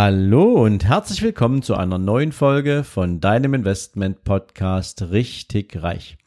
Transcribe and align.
Hallo 0.00 0.64
und 0.64 0.84
herzlich 0.84 1.22
willkommen 1.22 1.60
zu 1.60 1.74
einer 1.74 1.98
neuen 1.98 2.30
Folge 2.30 2.84
von 2.84 3.18
deinem 3.18 3.52
Investment 3.52 4.22
Podcast 4.22 5.02
Richtig 5.10 5.82
Reich. 5.82 6.18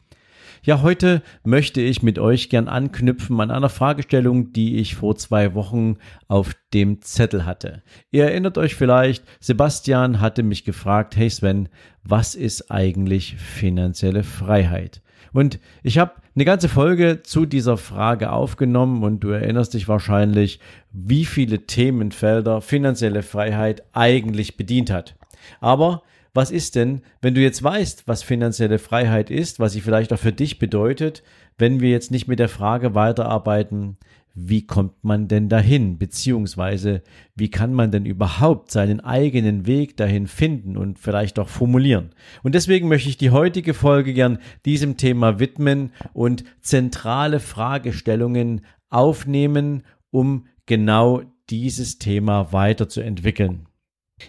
Ja, 0.62 0.82
heute 0.82 1.22
möchte 1.42 1.80
ich 1.80 2.02
mit 2.02 2.18
euch 2.18 2.50
gern 2.50 2.68
anknüpfen 2.68 3.40
an 3.40 3.50
einer 3.50 3.70
Fragestellung, 3.70 4.52
die 4.52 4.76
ich 4.76 4.94
vor 4.94 5.16
zwei 5.16 5.54
Wochen 5.54 5.96
auf 6.28 6.54
dem 6.74 7.00
Zettel 7.00 7.46
hatte. 7.46 7.82
Ihr 8.10 8.24
erinnert 8.24 8.58
euch 8.58 8.74
vielleicht, 8.74 9.24
Sebastian 9.40 10.20
hatte 10.20 10.42
mich 10.42 10.66
gefragt, 10.66 11.16
hey 11.16 11.30
Sven, 11.30 11.70
was 12.04 12.34
ist 12.34 12.70
eigentlich 12.70 13.36
finanzielle 13.36 14.22
Freiheit? 14.22 15.00
Und 15.32 15.58
ich 15.82 15.98
habe 15.98 16.12
eine 16.34 16.44
ganze 16.44 16.68
Folge 16.68 17.22
zu 17.22 17.46
dieser 17.46 17.76
Frage 17.76 18.32
aufgenommen 18.32 19.02
und 19.02 19.20
du 19.20 19.30
erinnerst 19.30 19.74
dich 19.74 19.88
wahrscheinlich, 19.88 20.60
wie 20.92 21.24
viele 21.24 21.66
Themenfelder 21.66 22.60
finanzielle 22.60 23.22
Freiheit 23.22 23.82
eigentlich 23.92 24.56
bedient 24.56 24.90
hat. 24.90 25.14
Aber 25.60 26.02
was 26.34 26.50
ist 26.50 26.76
denn, 26.76 27.02
wenn 27.20 27.34
du 27.34 27.42
jetzt 27.42 27.62
weißt, 27.62 28.04
was 28.06 28.22
finanzielle 28.22 28.78
Freiheit 28.78 29.30
ist, 29.30 29.60
was 29.60 29.72
sie 29.72 29.82
vielleicht 29.82 30.12
auch 30.12 30.18
für 30.18 30.32
dich 30.32 30.58
bedeutet, 30.58 31.22
wenn 31.58 31.80
wir 31.80 31.90
jetzt 31.90 32.10
nicht 32.10 32.28
mit 32.28 32.38
der 32.38 32.48
Frage 32.48 32.94
weiterarbeiten, 32.94 33.96
wie 34.34 34.66
kommt 34.66 35.04
man 35.04 35.28
denn 35.28 35.48
dahin, 35.48 35.98
beziehungsweise 35.98 37.02
wie 37.34 37.50
kann 37.50 37.74
man 37.74 37.90
denn 37.90 38.06
überhaupt 38.06 38.70
seinen 38.70 39.00
eigenen 39.00 39.66
Weg 39.66 39.96
dahin 39.96 40.26
finden 40.26 40.76
und 40.76 40.98
vielleicht 40.98 41.38
auch 41.38 41.48
formulieren. 41.48 42.10
Und 42.42 42.54
deswegen 42.54 42.88
möchte 42.88 43.10
ich 43.10 43.18
die 43.18 43.30
heutige 43.30 43.74
Folge 43.74 44.14
gern 44.14 44.38
diesem 44.64 44.96
Thema 44.96 45.38
widmen 45.38 45.92
und 46.14 46.44
zentrale 46.60 47.40
Fragestellungen 47.40 48.62
aufnehmen, 48.88 49.82
um 50.10 50.46
genau 50.66 51.22
dieses 51.50 51.98
Thema 51.98 52.52
weiterzuentwickeln. 52.52 53.66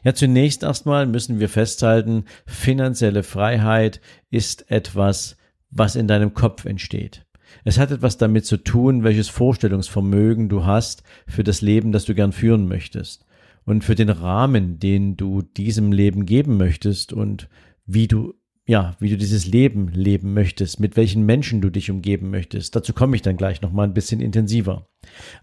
Ja, 0.03 0.13
zunächst 0.13 0.63
erstmal 0.63 1.05
müssen 1.05 1.39
wir 1.39 1.49
festhalten, 1.49 2.25
finanzielle 2.45 3.23
Freiheit 3.23 4.01
ist 4.31 4.69
etwas, 4.71 5.37
was 5.73 5.95
in 5.95 6.07
deinem 6.07 6.33
Kopf 6.33 6.65
entsteht. 6.65 7.25
Es 7.63 7.77
hat 7.77 7.91
etwas 7.91 8.17
damit 8.17 8.45
zu 8.45 8.57
tun, 8.57 9.03
welches 9.03 9.29
Vorstellungsvermögen 9.29 10.49
du 10.49 10.65
hast 10.65 11.03
für 11.27 11.43
das 11.43 11.61
Leben, 11.61 11.91
das 11.91 12.05
du 12.05 12.15
gern 12.15 12.31
führen 12.31 12.67
möchtest 12.67 13.25
und 13.65 13.83
für 13.83 13.95
den 13.95 14.09
Rahmen, 14.09 14.79
den 14.79 15.15
du 15.15 15.41
diesem 15.41 15.91
Leben 15.91 16.25
geben 16.25 16.57
möchtest 16.57 17.13
und 17.13 17.49
wie 17.85 18.07
du 18.07 18.33
ja, 18.65 18.95
wie 18.99 19.09
du 19.09 19.17
dieses 19.17 19.45
Leben 19.45 19.89
leben 19.89 20.33
möchtest, 20.33 20.79
mit 20.79 20.95
welchen 20.95 21.25
Menschen 21.25 21.59
du 21.59 21.69
dich 21.69 21.91
umgeben 21.91 22.29
möchtest. 22.29 22.73
Dazu 22.73 22.93
komme 22.93 23.17
ich 23.17 23.21
dann 23.21 23.35
gleich 23.35 23.61
noch 23.61 23.73
mal 23.73 23.83
ein 23.83 23.93
bisschen 23.93 24.21
intensiver. 24.21 24.87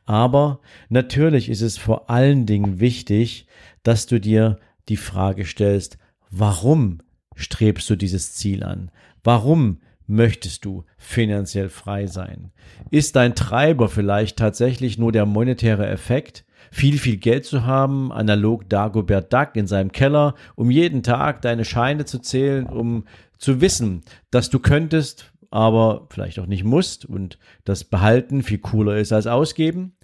Aber 0.07 0.61
natürlich 0.89 1.51
ist 1.51 1.61
es 1.61 1.77
vor 1.77 2.09
allen 2.09 2.47
Dingen 2.47 2.81
wichtig, 2.81 3.47
dass 3.83 4.07
du 4.07 4.19
dir 4.19 4.59
die 4.89 4.97
Frage 4.97 5.45
stellst, 5.45 5.99
warum 6.31 7.01
strebst 7.35 7.91
du 7.91 7.97
dieses 7.97 8.33
Ziel 8.33 8.63
an? 8.63 8.91
Warum 9.23 9.81
möchtest 10.11 10.65
du 10.65 10.85
finanziell 10.99 11.69
frei 11.69 12.07
sein? 12.07 12.51
Ist 12.91 13.17
dein 13.17 13.35
Treiber 13.35 13.89
vielleicht 13.89 14.39
tatsächlich 14.39 14.99
nur 14.99 15.13
der 15.13 15.25
monetäre 15.25 15.87
Effekt? 15.87 16.45
Viel, 16.71 16.99
viel 16.99 17.17
Geld 17.17 17.47
zu 17.47 17.65
haben, 17.65 18.13
analog 18.13 18.69
Dagobert 18.69 19.33
Duck 19.33 19.51
in 19.55 19.67
seinem 19.67 19.93
Keller, 19.93 20.35
um 20.57 20.71
jeden 20.71 21.03
Tag 21.03 21.43
deine 21.43 21.65
Scheine 21.65 22.05
zu 22.05 22.19
zählen, 22.19 22.67
um 22.67 23.05
zu 23.39 23.61
wissen, 23.61 24.03
dass 24.31 24.51
du 24.51 24.59
könntest, 24.59 25.33
aber 25.51 26.07
vielleicht 26.11 26.39
auch 26.39 26.47
nicht 26.47 26.65
musst 26.65 27.05
und 27.07 27.39
das 27.65 27.85
Behalten 27.85 28.43
viel 28.43 28.59
cooler 28.59 28.99
ist 28.99 29.13
als 29.13 29.27
ausgeben? 29.27 29.97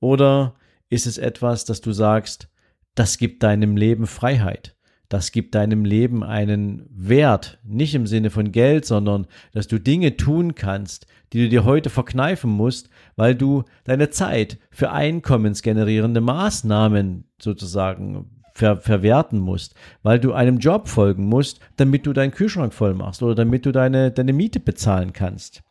Oder 0.00 0.54
ist 0.90 1.06
es 1.06 1.18
etwas, 1.18 1.64
dass 1.64 1.80
du 1.80 1.92
sagst, 1.92 2.48
das 2.94 3.18
gibt 3.18 3.42
deinem 3.42 3.76
Leben 3.76 4.06
Freiheit? 4.06 4.74
Das 5.12 5.30
gibt 5.30 5.54
deinem 5.54 5.84
Leben 5.84 6.24
einen 6.24 6.86
Wert, 6.90 7.58
nicht 7.64 7.94
im 7.94 8.06
Sinne 8.06 8.30
von 8.30 8.50
Geld, 8.50 8.86
sondern 8.86 9.26
dass 9.52 9.68
du 9.68 9.78
Dinge 9.78 10.16
tun 10.16 10.54
kannst, 10.54 11.06
die 11.34 11.42
du 11.42 11.48
dir 11.50 11.64
heute 11.64 11.90
verkneifen 11.90 12.50
musst, 12.50 12.88
weil 13.16 13.34
du 13.34 13.64
deine 13.84 14.08
Zeit 14.08 14.58
für 14.70 14.90
einkommensgenerierende 14.90 16.22
Maßnahmen 16.22 17.24
sozusagen 17.38 18.30
ver 18.54 18.78
verwerten 18.78 19.38
musst, 19.38 19.74
weil 20.02 20.18
du 20.18 20.32
einem 20.32 20.58
Job 20.58 20.88
folgen 20.88 21.26
musst, 21.26 21.60
damit 21.76 22.06
du 22.06 22.14
deinen 22.14 22.30
Kühlschrank 22.30 22.72
voll 22.72 22.94
machst 22.94 23.22
oder 23.22 23.34
damit 23.34 23.66
du 23.66 23.72
deine, 23.72 24.12
deine 24.12 24.32
Miete 24.32 24.60
bezahlen 24.60 25.12
kannst. 25.12 25.62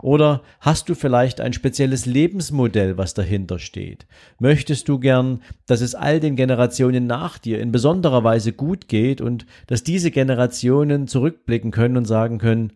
Oder 0.00 0.42
hast 0.60 0.88
du 0.88 0.94
vielleicht 0.94 1.40
ein 1.40 1.52
spezielles 1.52 2.06
Lebensmodell, 2.06 2.98
was 2.98 3.14
dahinter 3.14 3.58
steht? 3.58 4.06
Möchtest 4.38 4.88
du 4.88 4.98
gern, 4.98 5.42
dass 5.66 5.80
es 5.80 5.94
all 5.94 6.20
den 6.20 6.36
Generationen 6.36 7.06
nach 7.06 7.38
dir 7.38 7.60
in 7.60 7.72
besonderer 7.72 8.24
Weise 8.24 8.52
gut 8.52 8.88
geht 8.88 9.20
und 9.20 9.46
dass 9.66 9.84
diese 9.84 10.10
Generationen 10.10 11.06
zurückblicken 11.06 11.70
können 11.70 11.96
und 11.96 12.04
sagen 12.04 12.38
können, 12.38 12.72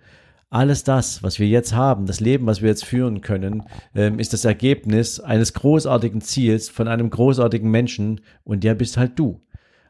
alles 0.48 0.84
das, 0.84 1.22
was 1.22 1.40
wir 1.40 1.48
jetzt 1.48 1.74
haben, 1.74 2.06
das 2.06 2.20
Leben, 2.20 2.46
was 2.46 2.62
wir 2.62 2.68
jetzt 2.68 2.84
führen 2.84 3.20
können, 3.20 3.64
ähm, 3.94 4.18
ist 4.18 4.32
das 4.32 4.44
Ergebnis 4.44 5.18
eines 5.18 5.52
großartigen 5.54 6.20
Ziels 6.20 6.68
von 6.68 6.86
einem 6.88 7.10
großartigen 7.10 7.70
Menschen 7.70 8.20
und 8.44 8.62
der 8.62 8.74
bist 8.74 8.96
halt 8.96 9.18
du. 9.18 9.40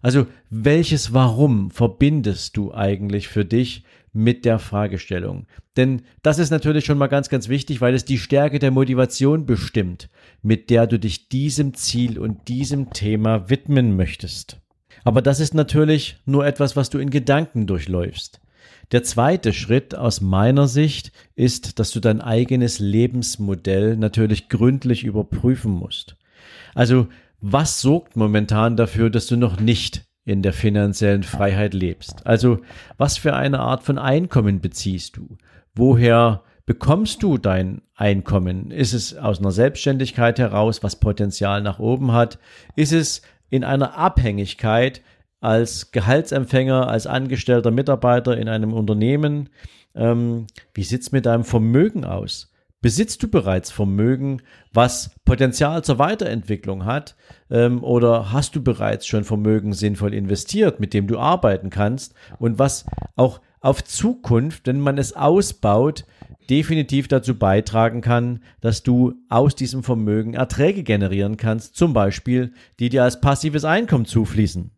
Also 0.01 0.27
welches 0.51 1.13
Warum 1.13 1.71
verbindest 1.71 2.57
du 2.57 2.73
eigentlich 2.73 3.29
für 3.29 3.45
dich 3.45 3.85
mit 4.17 4.45
der 4.45 4.59
Fragestellung? 4.59 5.47
Denn 5.77 6.03
das 6.23 6.39
ist 6.39 6.51
natürlich 6.51 6.85
schon 6.85 6.99
mal 6.99 7.07
ganz, 7.07 7.29
ganz 7.29 7.49
wichtig, 7.49 7.81
weil 7.81 7.95
es 7.95 8.05
die 8.05 8.19
Stärke 8.19 8.59
der 8.59 8.71
Motivation 8.71 9.47
bestimmt, 9.47 10.09
mit 10.43 10.71
der 10.71 10.87
du 10.87 10.99
dich 10.99 11.29
diesem 11.29 11.75
Ziel 11.75 12.19
und 12.19 12.49
diesem 12.49 12.91
Thema 12.91 13.51
widmen 13.51 13.95
möchtest. 13.95 14.59
Aber 15.05 15.23
das 15.23 15.39
ist 15.39 15.55
natürlich 15.55 16.17
nur 16.25 16.47
etwas, 16.47 16.75
was 16.75 16.91
du 16.91 16.99
in 16.99 17.11
Gedanken 17.11 17.67
durchläufst. 17.67 18.41
Der 18.93 19.03
zweite 19.03 19.53
Schritt 19.53 19.95
aus 19.95 20.21
meiner 20.21 20.67
Sicht 20.67 21.13
ist, 21.35 21.79
dass 21.79 21.91
du 21.91 22.01
dein 22.01 22.21
eigenes 22.21 22.79
Lebensmodell 22.79 23.97
natürlich 23.97 24.49
gründlich 24.49 25.05
überprüfen 25.05 25.73
musst. 25.73 26.17
Also 26.75 27.09
was 27.41 27.81
sorgt 27.81 28.17
momentan 28.17 28.77
dafür, 28.77 29.11
dass 29.11 29.27
du 29.27 29.37
noch 29.37 29.61
nicht 29.61 30.06
in 30.27 30.43
der 30.43 30.53
finanziellen 30.53 31.23
Freiheit 31.23 31.73
lebst? 31.73 32.27
Also, 32.27 32.59
was 32.99 33.17
für 33.17 33.35
eine 33.35 33.61
Art 33.61 33.85
von 33.85 33.97
Einkommen 33.97 34.61
beziehst 34.61 35.17
du? 35.17 35.39
Woher 35.75 36.43
bekommst 36.67 37.23
du 37.23 37.39
dein 37.39 37.81
Einkommen? 37.95 38.73
Ist 38.73 38.93
es 38.93 39.17
aus 39.17 39.39
einer 39.39 39.53
Selbstständigkeit 39.53 40.39
heraus, 40.39 40.83
was 40.83 40.97
Potenzial 40.97 41.63
nach 41.63 41.79
oben 41.79 42.13
hat? 42.13 42.39
Ist 42.75 42.93
es 42.93 43.23
in 43.49 43.63
einer 43.63 43.97
Abhängigkeit 43.97 45.01
als 45.41 45.93
Gehaltsempfänger, 45.93 46.89
als 46.89 47.07
angestellter 47.07 47.71
Mitarbeiter 47.71 48.37
in 48.37 48.49
einem 48.49 48.73
Unternehmen? 48.73 49.49
Ähm, 49.95 50.49
wie 50.75 50.83
sieht's 50.83 51.13
mit 51.13 51.25
deinem 51.25 51.45
Vermögen 51.45 52.05
aus? 52.05 52.53
Besitzt 52.87 53.21
du 53.25 53.27
bereits 53.27 53.73
Vermögen, 53.73 54.43
was 54.73 55.11
Potenzial 55.25 55.83
zur 55.83 55.99
Weiterentwicklung 55.99 56.85
hat? 56.85 57.17
Ähm, 57.51 57.83
oder 57.83 58.31
hast 58.31 58.55
du 58.55 58.63
bereits 58.63 59.09
schon 59.09 59.25
Vermögen 59.25 59.73
sinnvoll 59.73 60.15
investiert, 60.15 60.79
mit 60.79 60.95
dem 60.95 61.09
du 61.09 61.19
arbeiten 61.19 61.69
kannst 61.69 62.15
und 62.39 62.61
was 62.61 62.87
auch 63.17 63.41
auf 63.61 63.83
Zukunft, 63.83 64.69
wenn 64.69 64.79
man 64.79 64.99
es 64.99 65.15
ausbaut, 65.15 66.05
definitiv 66.49 67.09
dazu 67.09 67.37
beitragen 67.37 68.03
kann, 68.03 68.39
dass 68.61 68.85
du 68.85 69.15
aus 69.29 69.57
diesem 69.57 69.83
Vermögen 69.83 70.35
Erträge 70.35 70.85
generieren 70.85 71.37
kannst, 71.37 71.75
zum 71.75 71.93
Beispiel, 71.93 72.53
die 72.79 72.89
dir 72.89 73.03
als 73.03 73.21
passives 73.21 73.65
Einkommen 73.65 74.05
zufließen. 74.05 74.76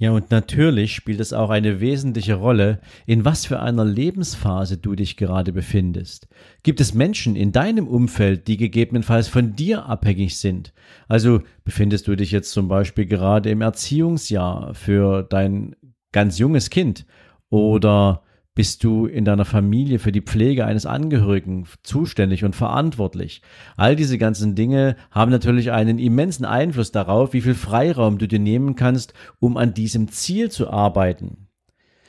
Ja, 0.00 0.12
und 0.12 0.30
natürlich 0.30 0.94
spielt 0.94 1.20
es 1.20 1.34
auch 1.34 1.50
eine 1.50 1.78
wesentliche 1.80 2.32
Rolle, 2.32 2.80
in 3.04 3.26
was 3.26 3.44
für 3.44 3.60
einer 3.60 3.84
Lebensphase 3.84 4.78
du 4.78 4.94
dich 4.94 5.18
gerade 5.18 5.52
befindest. 5.52 6.26
Gibt 6.62 6.80
es 6.80 6.94
Menschen 6.94 7.36
in 7.36 7.52
deinem 7.52 7.86
Umfeld, 7.86 8.48
die 8.48 8.56
gegebenenfalls 8.56 9.28
von 9.28 9.56
dir 9.56 9.84
abhängig 9.84 10.38
sind? 10.38 10.72
Also 11.06 11.42
befindest 11.64 12.08
du 12.08 12.16
dich 12.16 12.30
jetzt 12.30 12.52
zum 12.52 12.66
Beispiel 12.66 13.04
gerade 13.04 13.50
im 13.50 13.60
Erziehungsjahr 13.60 14.72
für 14.72 15.22
dein 15.22 15.76
ganz 16.12 16.38
junges 16.38 16.70
Kind 16.70 17.04
oder 17.50 18.22
bist 18.54 18.82
du 18.84 19.06
in 19.06 19.24
deiner 19.24 19.44
Familie 19.44 19.98
für 19.98 20.12
die 20.12 20.22
Pflege 20.22 20.66
eines 20.66 20.84
Angehörigen 20.84 21.66
zuständig 21.82 22.44
und 22.44 22.56
verantwortlich? 22.56 23.42
All 23.76 23.96
diese 23.96 24.18
ganzen 24.18 24.54
Dinge 24.54 24.96
haben 25.10 25.30
natürlich 25.30 25.70
einen 25.70 25.98
immensen 25.98 26.44
Einfluss 26.44 26.92
darauf, 26.92 27.32
wie 27.32 27.40
viel 27.40 27.54
Freiraum 27.54 28.18
du 28.18 28.26
dir 28.26 28.40
nehmen 28.40 28.74
kannst, 28.74 29.14
um 29.38 29.56
an 29.56 29.72
diesem 29.72 30.08
Ziel 30.08 30.50
zu 30.50 30.70
arbeiten. 30.70 31.48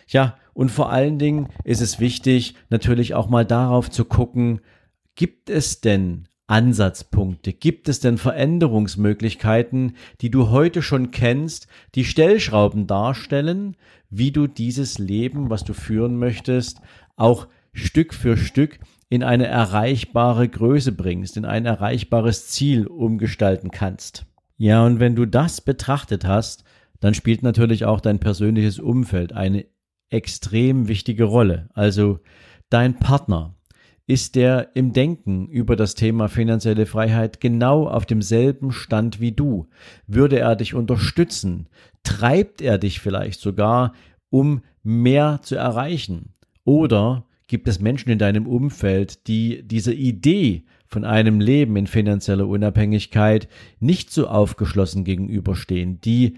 Ja, 0.07 0.37
Und 0.53 0.71
vor 0.71 0.91
allen 0.91 1.19
Dingen 1.19 1.47
ist 1.63 1.81
es 1.81 1.99
wichtig, 1.99 2.55
natürlich 2.69 3.13
auch 3.13 3.29
mal 3.29 3.45
darauf 3.45 3.89
zu 3.89 4.03
gucken, 4.03 4.59
gibt 5.15 5.49
es 5.49 5.79
denn 5.79 6.27
Ansatzpunkte? 6.51 7.53
Gibt 7.53 7.87
es 7.87 8.01
denn 8.01 8.17
Veränderungsmöglichkeiten, 8.17 9.95
die 10.19 10.29
du 10.29 10.49
heute 10.49 10.81
schon 10.81 11.11
kennst, 11.11 11.67
die 11.95 12.03
Stellschrauben 12.03 12.87
darstellen, 12.87 13.77
wie 14.09 14.31
du 14.31 14.47
dieses 14.47 14.99
Leben, 14.99 15.49
was 15.49 15.63
du 15.63 15.73
führen 15.73 16.17
möchtest, 16.17 16.81
auch 17.15 17.47
Stück 17.73 18.13
für 18.13 18.35
Stück 18.35 18.79
in 19.09 19.23
eine 19.23 19.47
erreichbare 19.47 20.49
Größe 20.49 20.91
bringst, 20.91 21.37
in 21.37 21.45
ein 21.45 21.65
erreichbares 21.65 22.49
Ziel 22.49 22.85
umgestalten 22.85 23.71
kannst? 23.71 24.25
Ja, 24.57 24.85
und 24.85 24.99
wenn 24.99 25.15
du 25.15 25.25
das 25.25 25.61
betrachtet 25.61 26.25
hast, 26.25 26.65
dann 26.99 27.13
spielt 27.13 27.43
natürlich 27.43 27.85
auch 27.85 28.01
dein 28.01 28.19
persönliches 28.19 28.77
Umfeld 28.77 29.33
eine 29.33 29.65
extrem 30.09 30.89
wichtige 30.89 31.23
Rolle. 31.23 31.69
Also 31.73 32.19
dein 32.69 32.99
Partner, 32.99 33.55
ist 34.11 34.35
der 34.35 34.71
im 34.73 34.91
Denken 34.91 35.47
über 35.47 35.77
das 35.77 35.95
Thema 35.95 36.27
finanzielle 36.27 36.85
Freiheit 36.85 37.39
genau 37.39 37.87
auf 37.87 38.05
demselben 38.05 38.73
Stand 38.73 39.21
wie 39.21 39.31
du? 39.31 39.69
Würde 40.05 40.37
er 40.37 40.57
dich 40.57 40.73
unterstützen? 40.73 41.69
Treibt 42.03 42.61
er 42.61 42.77
dich 42.77 42.99
vielleicht 42.99 43.39
sogar, 43.39 43.93
um 44.29 44.63
mehr 44.83 45.39
zu 45.43 45.55
erreichen? 45.55 46.33
Oder 46.65 47.23
gibt 47.47 47.69
es 47.69 47.79
Menschen 47.79 48.09
in 48.09 48.19
deinem 48.19 48.47
Umfeld, 48.47 49.27
die 49.27 49.63
dieser 49.63 49.93
Idee 49.93 50.65
von 50.87 51.05
einem 51.05 51.39
Leben 51.39 51.77
in 51.77 51.87
finanzieller 51.87 52.49
Unabhängigkeit 52.49 53.47
nicht 53.79 54.11
so 54.11 54.27
aufgeschlossen 54.27 55.05
gegenüberstehen, 55.05 56.01
die 56.01 56.37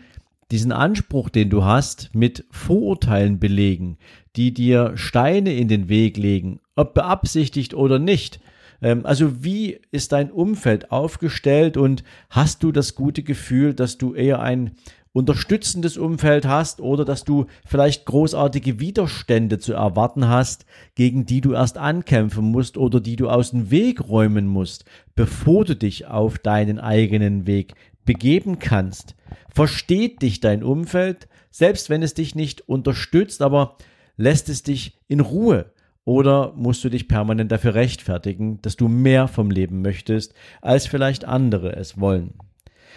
diesen 0.53 0.71
Anspruch, 0.71 1.29
den 1.29 1.49
du 1.49 1.65
hast, 1.65 2.11
mit 2.13 2.45
Vorurteilen 2.51 3.39
belegen, 3.39 3.97
die 4.35 4.53
dir 4.53 4.91
Steine 4.95 5.55
in 5.55 5.67
den 5.67 5.89
Weg 5.89 6.15
legen, 6.15 6.59
ob 6.75 6.93
beabsichtigt 6.93 7.73
oder 7.73 7.97
nicht. 7.97 8.39
Ähm, 8.79 9.03
also 9.03 9.43
wie 9.43 9.79
ist 9.91 10.11
dein 10.11 10.29
Umfeld 10.29 10.91
aufgestellt 10.91 11.75
und 11.75 12.03
hast 12.29 12.61
du 12.61 12.71
das 12.71 12.93
gute 12.93 13.23
Gefühl, 13.23 13.73
dass 13.73 13.97
du 13.97 14.13
eher 14.13 14.41
ein 14.41 14.75
unterstützendes 15.11 15.97
Umfeld 15.97 16.45
hast 16.47 16.81
oder 16.81 17.03
dass 17.03 17.23
du 17.23 17.45
vielleicht 17.65 18.05
großartige 18.05 18.79
Widerstände 18.79 19.57
zu 19.57 19.73
erwarten 19.73 20.27
hast, 20.27 20.65
gegen 20.93 21.25
die 21.25 21.41
du 21.41 21.53
erst 21.53 21.79
ankämpfen 21.79 22.45
musst 22.45 22.77
oder 22.77 22.99
die 22.99 23.15
du 23.15 23.27
aus 23.27 23.51
dem 23.51 23.71
Weg 23.71 24.07
räumen 24.07 24.45
musst, 24.45 24.85
bevor 25.15 25.65
du 25.65 25.75
dich 25.75 26.05
auf 26.05 26.37
deinen 26.37 26.79
eigenen 26.79 27.47
Weg 27.47 27.73
begeben 28.05 28.59
kannst. 28.59 29.15
Versteht 29.53 30.21
dich 30.21 30.39
dein 30.39 30.63
Umfeld, 30.63 31.27
selbst 31.51 31.89
wenn 31.89 32.03
es 32.03 32.13
dich 32.13 32.35
nicht 32.35 32.67
unterstützt, 32.67 33.41
aber 33.41 33.77
lässt 34.17 34.49
es 34.49 34.63
dich 34.63 34.99
in 35.07 35.19
Ruhe? 35.19 35.71
Oder 36.05 36.53
musst 36.55 36.83
du 36.83 36.89
dich 36.89 37.07
permanent 37.07 37.51
dafür 37.51 37.75
rechtfertigen, 37.75 38.61
dass 38.61 38.75
du 38.75 38.87
mehr 38.87 39.27
vom 39.27 39.51
Leben 39.51 39.81
möchtest, 39.81 40.33
als 40.61 40.87
vielleicht 40.87 41.25
andere 41.25 41.75
es 41.75 41.99
wollen? 41.99 42.33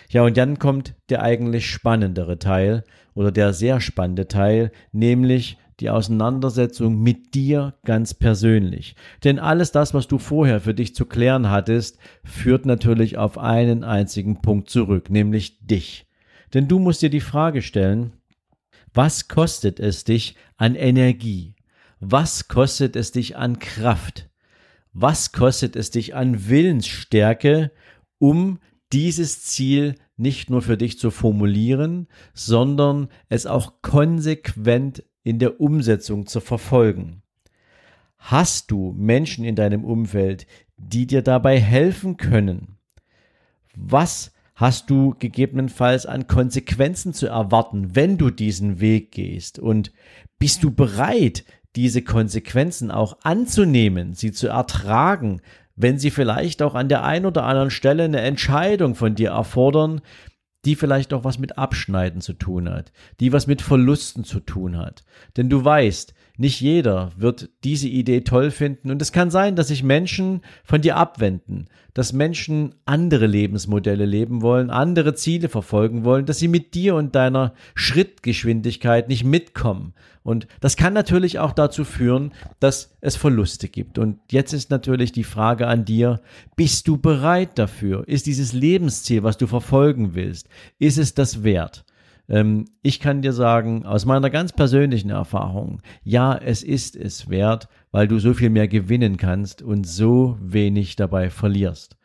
Ja, 0.09 0.23
und 0.23 0.37
dann 0.37 0.59
kommt 0.59 0.95
der 1.09 1.23
eigentlich 1.23 1.71
spannendere 1.71 2.39
Teil 2.39 2.85
oder 3.15 3.33
der 3.33 3.53
sehr 3.53 3.81
spannende 3.81 4.29
Teil, 4.29 4.73
nämlich 4.93 5.57
die 5.81 5.91
Auseinandersetzung 5.91 7.03
mit 7.03 7.35
dir 7.35 7.75
ganz 7.85 8.15
persönlich. 8.15 8.97
Denn 9.25 9.39
alles 9.39 9.73
das, 9.73 9.93
was 9.93 10.09
du 10.09 10.19
vorher 10.19 10.61
für 10.61 10.75
dich 10.75 10.95
zu 10.95 11.05
klären 11.05 11.51
hattest, 11.51 11.99
führt 12.25 12.65
natürlich 12.65 13.19
auf 13.19 13.39
einen 13.39 13.85
einzigen 13.85 14.41
Punkt 14.41 14.71
zurück, 14.71 15.11
nämlich 15.11 15.67
dich. 15.67 16.07
Denn 16.55 16.69
du 16.69 16.79
musst 16.79 17.03
dir 17.03 17.11
die 17.11 17.21
Frage 17.21 17.61
stellen, 17.61 18.13
was 18.95 19.29
kostet 19.29 19.79
es 19.79 20.05
dich 20.05 20.37
an 20.57 20.75
Energie? 20.75 21.55
Was 22.01 22.49
kostet 22.49 22.97
es 22.97 23.13
dich 23.13 23.37
an 23.37 23.59
Kraft? 23.59 24.31
Was 24.93 25.33
kostet 25.33 25.77
es 25.77 25.91
dich 25.91 26.15
an 26.15 26.49
Willensstärke, 26.49 27.73
um 28.19 28.59
dieses 28.93 29.43
Ziel 29.43 29.97
nicht 30.17 30.49
nur 30.49 30.63
für 30.63 30.79
dich 30.79 30.99
zu 30.99 31.11
formulieren, 31.11 32.09
sondern 32.33 33.09
es 33.29 33.47
auch 33.47 33.83
konsequent 33.83 35.05
in 35.27 35.41
der 35.41 35.61
Umsetzung 35.61 36.29
zu 36.29 36.39
verfolgen. 36.39 37.21
Hast 38.17 38.71
du 38.71 38.95
Menschen 38.97 39.45
in 39.45 39.57
deinem 39.57 39.85
Umfeld, 39.85 40.47
die 40.77 41.09
dir 41.09 41.21
dabei 41.21 41.59
helfen 41.59 42.17
können? 42.17 42.77
Was 43.75 44.33
hast 44.55 44.89
du 44.89 45.17
gegebenenfalls 45.19 46.07
an 46.07 46.29
Konsequenzen 46.29 47.13
zu 47.13 47.27
erwarten, 47.27 47.97
wenn 47.97 48.19
du 48.19 48.31
diesen 48.31 48.79
Weg 48.79 49.11
gehst? 49.11 49.59
Und 49.59 49.91
bist 50.39 50.63
du 50.63 50.71
bereit, 50.71 51.45
diese 51.75 52.03
Konsequenzen 52.03 52.93
auch 52.93 53.19
anzunehmen, 53.25 54.15
sie 54.15 54.31
zu 54.31 54.47
ertragen, 54.47 55.41
wenn 55.75 55.99
sie 55.99 56.13
vielleicht 56.13 56.63
auch 56.63 56.77
an 56.77 56.89
der 56.89 57.03
einen 57.03 57.27
oder 57.27 57.43
anderen 57.43 57.71
Stelle 57.71 58.05
eine 58.05 58.21
Entscheidung 58.21 58.95
von 58.95 59.17
dir 59.17 59.31
erfordern, 59.31 60.03
die 60.67 60.75
vielleicht 60.75 61.15
auch 61.15 61.25
was 61.25 61.39
mit 61.39 61.57
Abschneiden 61.57 62.21
zu 62.21 62.33
tun 62.33 62.69
hat, 62.69 62.93
die 63.21 63.33
was 63.33 63.47
mit 63.47 63.63
Verlusten 63.63 64.25
zu 64.25 64.41
tun 64.41 64.77
hat. 64.77 65.05
Denn 65.37 65.49
du 65.49 65.65
weißt, 65.65 66.13
nicht 66.39 66.61
jeder 66.61 67.13
wird 67.17 67.49
diese 67.65 67.89
Idee 67.89 68.21
toll 68.21 68.51
finden 68.51 68.91
und 68.91 69.01
es 69.01 69.13
kann 69.13 69.31
sein, 69.31 69.57
dass 69.57 69.69
sich 69.69 69.83
Menschen 69.83 70.43
von 70.65 70.83
dir 70.83 70.97
abwenden, 70.97 71.67
dass 71.95 72.13
Menschen 72.13 72.75
andere 72.85 73.27
Lebensmodelle 73.27 74.05
leben 74.05 74.43
wollen, 74.43 74.71
andere 74.71 75.15
Ziele 75.15 75.49
verfolgen 75.49 76.05
wollen, 76.05 76.27
dass 76.27 76.39
sie 76.39 76.49
mit 76.49 76.75
dir 76.75 76.95
und 76.95 77.15
deiner 77.15 77.55
Schrittgeschwindigkeit 77.75 79.09
nicht 79.09 79.25
mitkommen. 79.25 79.95
Und 80.23 80.47
das 80.61 80.77
kann 80.77 80.93
natürlich 80.93 81.39
auch 81.39 81.53
dazu 81.53 81.85
führen, 81.85 82.33
dass 82.61 82.97
es 83.01 83.17
Verluste 83.17 83.69
gibt. 83.69 83.99
Und 83.99 84.19
jetzt 84.31 84.53
ist 84.53 84.71
natürlich 84.71 85.13
die 85.13 85.25
Frage 85.25 85.69
an 85.69 85.85
dir, 85.85 86.21
bist 86.57 86.89
du 86.89 86.99
bereit 86.99 87.59
dafür? 87.59 88.07
Ist 88.09 88.27
dieses 88.27 88.53
Lebensziel, 88.53 89.23
was 89.23 89.39
du 89.39 89.47
verfolgen 89.47 90.15
willst, 90.15 90.49
ist 90.79 90.99
es 90.99 91.15
das 91.15 91.45
wert? 91.45 91.85
Ähm, 92.29 92.67
ich 92.83 93.01
kann 93.01 93.23
dir 93.23 93.33
sagen, 93.33 93.87
aus 93.87 94.05
meiner 94.05 94.31
ganz 94.31 94.53
persönlichen 94.53 95.11
Erfahrung, 95.11 95.81
ja, 96.03 96.37
es 96.37 96.63
ist 96.63 96.97
es 96.97 97.29
wert, 97.29 97.69
weil 97.91 98.09
du 98.09 98.19
so 98.19 98.35
viel 98.35 98.51
mehr 98.51 98.69
gewinnen 98.69 99.17
kannst 99.17 99.63
und 99.63 99.87
so 99.87 100.37
wenig 100.41 100.97
dabei 100.97 101.31
verlierst. 101.31 101.97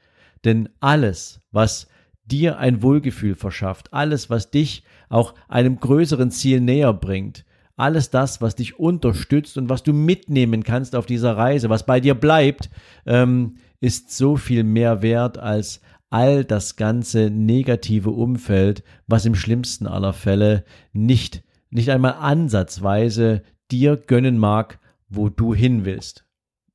Denn 0.43 0.69
alles, 0.79 1.41
was 1.51 1.87
dir 2.25 2.57
ein 2.57 2.81
Wohlgefühl 2.81 3.35
verschafft, 3.35 3.93
alles, 3.93 4.29
was 4.29 4.51
dich 4.51 4.83
auch 5.09 5.33
einem 5.47 5.79
größeren 5.79 6.31
Ziel 6.31 6.61
näher 6.61 6.93
bringt, 6.93 7.45
alles 7.75 8.09
das, 8.09 8.41
was 8.41 8.55
dich 8.55 8.79
unterstützt 8.79 9.57
und 9.57 9.69
was 9.69 9.83
du 9.83 9.91
mitnehmen 9.91 10.63
kannst 10.63 10.95
auf 10.95 11.05
dieser 11.05 11.35
Reise, 11.35 11.69
was 11.69 11.85
bei 11.85 11.99
dir 11.99 12.13
bleibt, 12.13 12.69
ähm, 13.05 13.55
ist 13.79 14.15
so 14.15 14.37
viel 14.37 14.63
mehr 14.63 15.01
wert 15.01 15.39
als 15.39 15.81
all 16.11 16.45
das 16.45 16.75
ganze 16.75 17.31
negative 17.31 18.11
Umfeld, 18.11 18.83
was 19.07 19.25
im 19.25 19.33
schlimmsten 19.33 19.87
aller 19.87 20.13
Fälle 20.13 20.63
nicht, 20.93 21.43
nicht 21.71 21.89
einmal 21.89 22.13
ansatzweise 22.19 23.41
dir 23.71 23.97
gönnen 23.97 24.37
mag, 24.37 24.79
wo 25.09 25.29
du 25.29 25.55
hin 25.55 25.85
willst. 25.85 26.25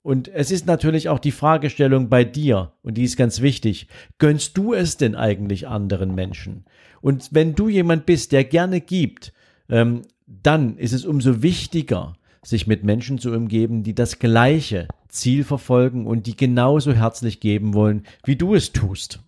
Und 0.03 0.29
es 0.29 0.51
ist 0.51 0.67
natürlich 0.67 1.09
auch 1.09 1.19
die 1.19 1.33
Fragestellung 1.33 2.09
bei 2.09 2.25
dir, 2.25 2.73
und 2.83 2.97
die 2.97 3.05
ist 3.05 3.17
ganz 3.17 3.41
wichtig, 3.41 3.89
gönnst 4.19 4.57
du 4.57 4.73
es 4.73 4.97
denn 4.97 5.15
eigentlich 5.15 5.69
anderen 5.69 6.15
Menschen? 6.15 6.65
Und 7.01 7.29
wenn 7.33 7.55
du 7.55 7.69
jemand 7.69 8.07
bist, 8.07 8.33
der 8.33 8.45
gerne 8.45 8.81
gibt, 8.81 9.33
ähm, 9.69 10.03
dann 10.27 10.79
ist 10.79 10.93
es 10.93 11.05
umso 11.05 11.43
wichtiger, 11.43 12.15
sich 12.43 12.67
mit 12.67 12.85
Menschen 12.85 13.19
zu 13.19 13.33
umgeben, 13.33 13.83
die 13.83 13.95
das 13.95 14.19
gleiche 14.19 14.87
Ziel 15.09 15.45
verfolgen 15.45 16.07
und 16.07 16.27
die 16.27 16.37
genauso 16.37 16.93
herzlich 16.93 17.41
geben 17.41 17.75
wollen, 17.75 18.05
wie 18.25 18.37
du 18.37 18.55
es 18.55 18.73
tust. 18.73 19.26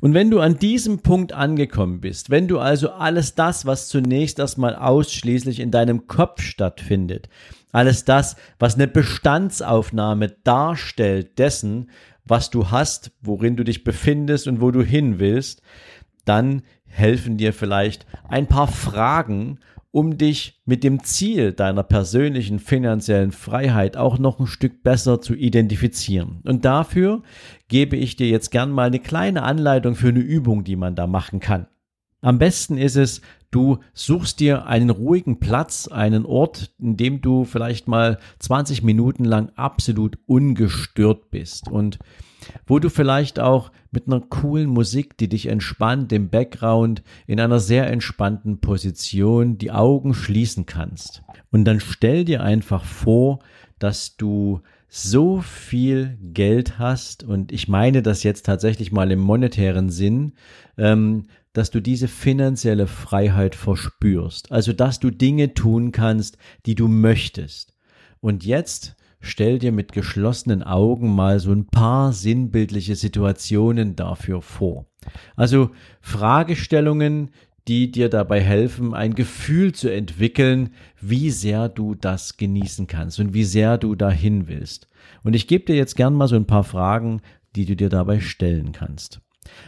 Und 0.00 0.14
wenn 0.14 0.30
du 0.30 0.40
an 0.40 0.58
diesem 0.58 1.00
Punkt 1.00 1.32
angekommen 1.32 2.00
bist, 2.00 2.30
wenn 2.30 2.48
du 2.48 2.58
also 2.58 2.90
alles 2.90 3.34
das, 3.34 3.66
was 3.66 3.88
zunächst 3.88 4.38
erstmal 4.38 4.76
ausschließlich 4.76 5.60
in 5.60 5.70
deinem 5.70 6.06
Kopf 6.06 6.42
stattfindet, 6.42 7.28
alles 7.72 8.04
das, 8.04 8.36
was 8.58 8.74
eine 8.74 8.88
Bestandsaufnahme 8.88 10.30
darstellt 10.44 11.38
dessen, 11.38 11.90
was 12.24 12.50
du 12.50 12.70
hast, 12.70 13.10
worin 13.20 13.56
du 13.56 13.64
dich 13.64 13.84
befindest 13.84 14.48
und 14.48 14.60
wo 14.60 14.70
du 14.70 14.82
hin 14.82 15.18
willst, 15.18 15.62
dann 16.24 16.62
helfen 16.84 17.36
dir 17.36 17.52
vielleicht 17.52 18.06
ein 18.28 18.46
paar 18.46 18.68
Fragen, 18.68 19.60
um 19.98 20.16
dich 20.16 20.60
mit 20.64 20.84
dem 20.84 21.02
Ziel 21.02 21.52
deiner 21.52 21.82
persönlichen 21.82 22.60
finanziellen 22.60 23.32
Freiheit 23.32 23.96
auch 23.96 24.20
noch 24.20 24.38
ein 24.38 24.46
Stück 24.46 24.84
besser 24.84 25.20
zu 25.20 25.34
identifizieren. 25.34 26.40
Und 26.44 26.64
dafür 26.64 27.24
gebe 27.66 27.96
ich 27.96 28.14
dir 28.14 28.28
jetzt 28.28 28.52
gern 28.52 28.70
mal 28.70 28.86
eine 28.86 29.00
kleine 29.00 29.42
Anleitung 29.42 29.96
für 29.96 30.10
eine 30.10 30.20
Übung, 30.20 30.62
die 30.62 30.76
man 30.76 30.94
da 30.94 31.08
machen 31.08 31.40
kann. 31.40 31.66
Am 32.20 32.38
besten 32.38 32.78
ist 32.78 32.94
es, 32.94 33.22
du 33.50 33.78
suchst 33.92 34.38
dir 34.38 34.66
einen 34.66 34.90
ruhigen 34.90 35.40
Platz, 35.40 35.88
einen 35.88 36.24
Ort, 36.24 36.70
in 36.78 36.96
dem 36.96 37.20
du 37.20 37.44
vielleicht 37.44 37.88
mal 37.88 38.18
20 38.38 38.84
Minuten 38.84 39.24
lang 39.24 39.50
absolut 39.56 40.16
ungestört 40.26 41.32
bist. 41.32 41.68
Und 41.68 41.98
wo 42.66 42.78
du 42.78 42.90
vielleicht 42.90 43.38
auch 43.40 43.70
mit 43.90 44.06
einer 44.06 44.20
coolen 44.20 44.68
Musik, 44.68 45.16
die 45.16 45.28
dich 45.28 45.46
entspannt 45.46 46.12
im 46.12 46.28
Background 46.28 47.02
in 47.26 47.40
einer 47.40 47.60
sehr 47.60 47.86
entspannten 47.88 48.60
Position 48.60 49.58
die 49.58 49.70
Augen 49.70 50.14
schließen 50.14 50.66
kannst. 50.66 51.22
Und 51.50 51.64
dann 51.64 51.80
stell 51.80 52.24
dir 52.24 52.42
einfach 52.42 52.84
vor, 52.84 53.40
dass 53.78 54.16
du 54.16 54.60
so 54.88 55.40
viel 55.40 56.18
Geld 56.22 56.78
hast, 56.78 57.22
und 57.22 57.52
ich 57.52 57.68
meine 57.68 58.02
das 58.02 58.22
jetzt 58.22 58.46
tatsächlich 58.46 58.90
mal 58.90 59.10
im 59.12 59.20
monetären 59.20 59.90
Sinn, 59.90 60.32
ähm, 60.78 61.24
dass 61.52 61.70
du 61.70 61.80
diese 61.80 62.08
finanzielle 62.08 62.86
Freiheit 62.86 63.54
verspürst. 63.54 64.52
Also, 64.52 64.72
dass 64.72 65.00
du 65.00 65.10
Dinge 65.10 65.54
tun 65.54 65.92
kannst, 65.92 66.38
die 66.66 66.74
du 66.74 66.88
möchtest. 66.88 67.74
Und 68.20 68.44
jetzt 68.44 68.96
stell 69.20 69.58
dir 69.58 69.72
mit 69.72 69.92
geschlossenen 69.92 70.62
Augen 70.62 71.14
mal 71.14 71.40
so 71.40 71.52
ein 71.52 71.66
paar 71.66 72.12
sinnbildliche 72.12 72.96
Situationen 72.96 73.96
dafür 73.96 74.42
vor. 74.42 74.86
Also 75.36 75.70
Fragestellungen, 76.00 77.30
die 77.68 77.90
dir 77.90 78.08
dabei 78.08 78.40
helfen, 78.40 78.94
ein 78.94 79.14
Gefühl 79.14 79.72
zu 79.72 79.92
entwickeln, 79.92 80.70
wie 81.00 81.30
sehr 81.30 81.68
du 81.68 81.94
das 81.94 82.36
genießen 82.36 82.86
kannst 82.86 83.20
und 83.20 83.34
wie 83.34 83.44
sehr 83.44 83.76
du 83.76 83.94
dahin 83.94 84.48
willst. 84.48 84.88
Und 85.22 85.34
ich 85.34 85.46
gebe 85.46 85.66
dir 85.66 85.76
jetzt 85.76 85.94
gern 85.94 86.14
mal 86.14 86.28
so 86.28 86.36
ein 86.36 86.46
paar 86.46 86.64
Fragen, 86.64 87.20
die 87.56 87.66
du 87.66 87.76
dir 87.76 87.90
dabei 87.90 88.20
stellen 88.20 88.72
kannst. 88.72 89.20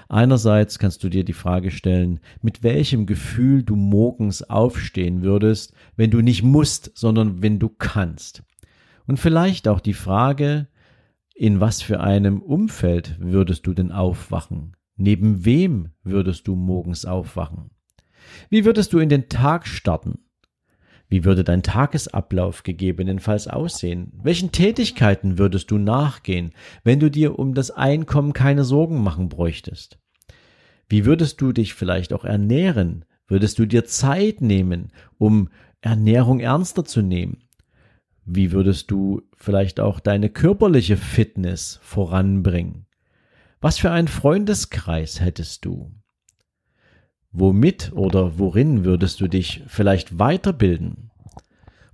Einerseits 0.08 0.78
kannst 0.78 1.04
du 1.04 1.08
dir 1.08 1.24
die 1.24 1.32
Frage 1.32 1.70
stellen, 1.70 2.20
mit 2.42 2.62
welchem 2.62 3.06
Gefühl 3.06 3.62
du 3.62 3.76
morgens 3.76 4.42
aufstehen 4.42 5.22
würdest, 5.22 5.72
wenn 5.96 6.10
du 6.10 6.20
nicht 6.20 6.42
musst, 6.42 6.92
sondern 6.94 7.42
wenn 7.42 7.58
du 7.58 7.68
kannst. 7.68 8.42
Und 9.10 9.18
vielleicht 9.18 9.66
auch 9.66 9.80
die 9.80 9.92
Frage, 9.92 10.68
in 11.34 11.58
was 11.58 11.82
für 11.82 11.98
einem 11.98 12.40
Umfeld 12.40 13.16
würdest 13.18 13.66
du 13.66 13.74
denn 13.74 13.90
aufwachen? 13.90 14.76
Neben 14.94 15.44
wem 15.44 15.88
würdest 16.04 16.46
du 16.46 16.54
morgens 16.54 17.06
aufwachen? 17.06 17.70
Wie 18.50 18.64
würdest 18.64 18.92
du 18.92 19.00
in 19.00 19.08
den 19.08 19.28
Tag 19.28 19.66
starten? 19.66 20.20
Wie 21.08 21.24
würde 21.24 21.42
dein 21.42 21.64
Tagesablauf 21.64 22.62
gegebenenfalls 22.62 23.48
aussehen? 23.48 24.12
Welchen 24.22 24.52
Tätigkeiten 24.52 25.38
würdest 25.38 25.72
du 25.72 25.78
nachgehen, 25.78 26.52
wenn 26.84 27.00
du 27.00 27.10
dir 27.10 27.36
um 27.36 27.54
das 27.54 27.72
Einkommen 27.72 28.32
keine 28.32 28.62
Sorgen 28.62 29.02
machen 29.02 29.28
bräuchtest? 29.28 29.98
Wie 30.88 31.04
würdest 31.04 31.40
du 31.40 31.50
dich 31.50 31.74
vielleicht 31.74 32.12
auch 32.12 32.24
ernähren? 32.24 33.04
Würdest 33.26 33.58
du 33.58 33.66
dir 33.66 33.84
Zeit 33.84 34.40
nehmen, 34.40 34.92
um 35.18 35.48
Ernährung 35.80 36.38
ernster 36.38 36.84
zu 36.84 37.02
nehmen? 37.02 37.42
Wie 38.32 38.52
würdest 38.52 38.92
du 38.92 39.22
vielleicht 39.36 39.80
auch 39.80 39.98
deine 39.98 40.30
körperliche 40.30 40.96
Fitness 40.96 41.80
voranbringen? 41.82 42.86
Was 43.60 43.78
für 43.78 43.90
einen 43.90 44.06
Freundeskreis 44.06 45.20
hättest 45.20 45.64
du? 45.64 45.90
Womit 47.32 47.90
oder 47.92 48.38
worin 48.38 48.84
würdest 48.84 49.20
du 49.20 49.26
dich 49.26 49.64
vielleicht 49.66 50.20
weiterbilden? 50.20 51.10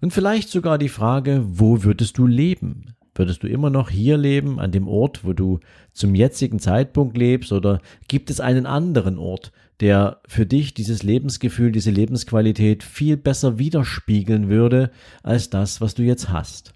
Und 0.03 0.13
vielleicht 0.13 0.51
sogar 0.51 0.77
die 0.77 0.91
Frage, 0.91 1.43
wo 1.47 1.85
würdest 1.85 2.19
du 2.19 2.27
leben? 2.27 2.95
Würdest 3.15 3.43
du 3.43 3.47
immer 3.47 3.71
noch 3.71 3.89
hier 3.89 4.19
leben, 4.19 4.61
an 4.61 4.73
dem 4.73 4.89
Ort, 4.89 5.25
wo 5.25 5.33
du 5.33 5.61
zum 5.95 6.15
jetzigen 6.15 6.59
Zeitpunkt 6.59 7.17
lebst, 7.17 7.51
oder 7.51 7.81
gibt 8.09 8.29
es 8.29 8.41
einen 8.41 8.67
anderen 8.67 9.17
Ort, 9.17 9.53
der 9.81 10.21
für 10.27 10.47
dich 10.47 10.75
dieses 10.75 11.03
Lebensgefühl, 11.03 11.73
diese 11.73 11.91
Lebensqualität 11.91 12.83
viel 12.83 13.17
besser 13.17 13.59
widerspiegeln 13.59 14.49
würde 14.49 14.91
als 15.23 15.51
das, 15.51 15.81
was 15.81 15.95
du 15.95 16.03
jetzt 16.03 16.31
hast? 16.31 16.73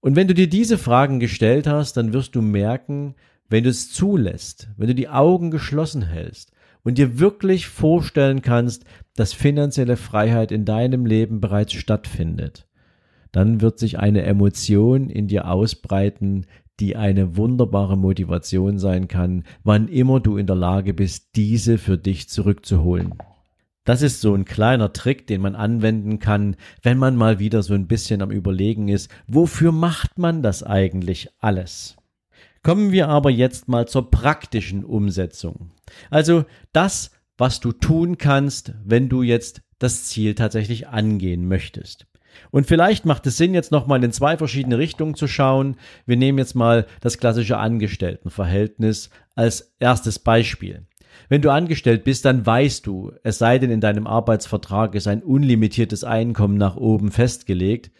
Und 0.00 0.14
wenn 0.14 0.28
du 0.28 0.34
dir 0.34 0.48
diese 0.48 0.78
Fragen 0.78 1.18
gestellt 1.18 1.66
hast, 1.66 1.96
dann 1.96 2.12
wirst 2.12 2.36
du 2.36 2.42
merken, 2.42 3.14
wenn 3.48 3.64
du 3.64 3.70
es 3.70 3.92
zulässt, 3.92 4.68
wenn 4.76 4.88
du 4.88 4.94
die 4.94 5.08
Augen 5.08 5.50
geschlossen 5.50 6.02
hältst, 6.02 6.52
und 6.86 6.98
dir 6.98 7.18
wirklich 7.18 7.66
vorstellen 7.66 8.42
kannst, 8.42 8.84
dass 9.16 9.32
finanzielle 9.32 9.96
Freiheit 9.96 10.52
in 10.52 10.64
deinem 10.64 11.04
Leben 11.04 11.40
bereits 11.40 11.72
stattfindet, 11.72 12.68
dann 13.32 13.60
wird 13.60 13.80
sich 13.80 13.98
eine 13.98 14.22
Emotion 14.22 15.10
in 15.10 15.26
dir 15.26 15.50
ausbreiten, 15.50 16.46
die 16.80 16.96
eine 16.96 17.36
wunderbare 17.36 17.96
Motivation 17.96 18.78
sein 18.78 19.08
kann, 19.08 19.44
wann 19.64 19.88
immer 19.88 20.20
du 20.20 20.36
in 20.36 20.46
der 20.46 20.56
Lage 20.56 20.94
bist, 20.94 21.36
diese 21.36 21.78
für 21.78 21.98
dich 21.98 22.28
zurückzuholen. 22.28 23.14
Das 23.84 24.02
ist 24.02 24.20
so 24.20 24.34
ein 24.34 24.44
kleiner 24.44 24.92
Trick, 24.92 25.28
den 25.28 25.40
man 25.40 25.54
anwenden 25.54 26.18
kann, 26.18 26.56
wenn 26.82 26.98
man 26.98 27.14
mal 27.14 27.38
wieder 27.38 27.62
so 27.62 27.72
ein 27.72 27.86
bisschen 27.86 28.20
am 28.20 28.32
Überlegen 28.32 28.88
ist, 28.88 29.10
wofür 29.28 29.70
macht 29.70 30.18
man 30.18 30.42
das 30.42 30.64
eigentlich 30.64 31.28
alles? 31.38 31.96
Kommen 32.64 32.90
wir 32.90 33.08
aber 33.08 33.30
jetzt 33.30 33.68
mal 33.68 33.86
zur 33.86 34.10
praktischen 34.10 34.84
Umsetzung. 34.84 35.70
Also 36.10 36.44
das, 36.72 37.12
was 37.38 37.60
du 37.60 37.70
tun 37.70 38.18
kannst, 38.18 38.74
wenn 38.84 39.08
du 39.08 39.22
jetzt 39.22 39.62
das 39.78 40.06
Ziel 40.06 40.34
tatsächlich 40.34 40.88
angehen 40.88 41.46
möchtest. 41.46 42.06
Und 42.50 42.66
vielleicht 42.66 43.06
macht 43.06 43.26
es 43.26 43.36
Sinn, 43.36 43.54
jetzt 43.54 43.72
nochmal 43.72 44.02
in 44.02 44.12
zwei 44.12 44.36
verschiedene 44.36 44.78
Richtungen 44.78 45.14
zu 45.14 45.26
schauen. 45.28 45.76
Wir 46.06 46.16
nehmen 46.16 46.38
jetzt 46.38 46.54
mal 46.54 46.86
das 47.00 47.18
klassische 47.18 47.58
Angestelltenverhältnis 47.58 49.10
als 49.34 49.74
erstes 49.78 50.18
Beispiel. 50.18 50.86
Wenn 51.28 51.42
du 51.42 51.50
angestellt 51.50 52.04
bist, 52.04 52.24
dann 52.24 52.44
weißt 52.44 52.86
du, 52.86 53.12
es 53.22 53.38
sei 53.38 53.58
denn 53.58 53.70
in 53.70 53.80
deinem 53.80 54.06
Arbeitsvertrag 54.06 54.94
ist 54.94 55.08
ein 55.08 55.22
unlimitiertes 55.22 56.04
Einkommen 56.04 56.56
nach 56.56 56.76
oben 56.76 57.10
festgelegt, 57.10 57.90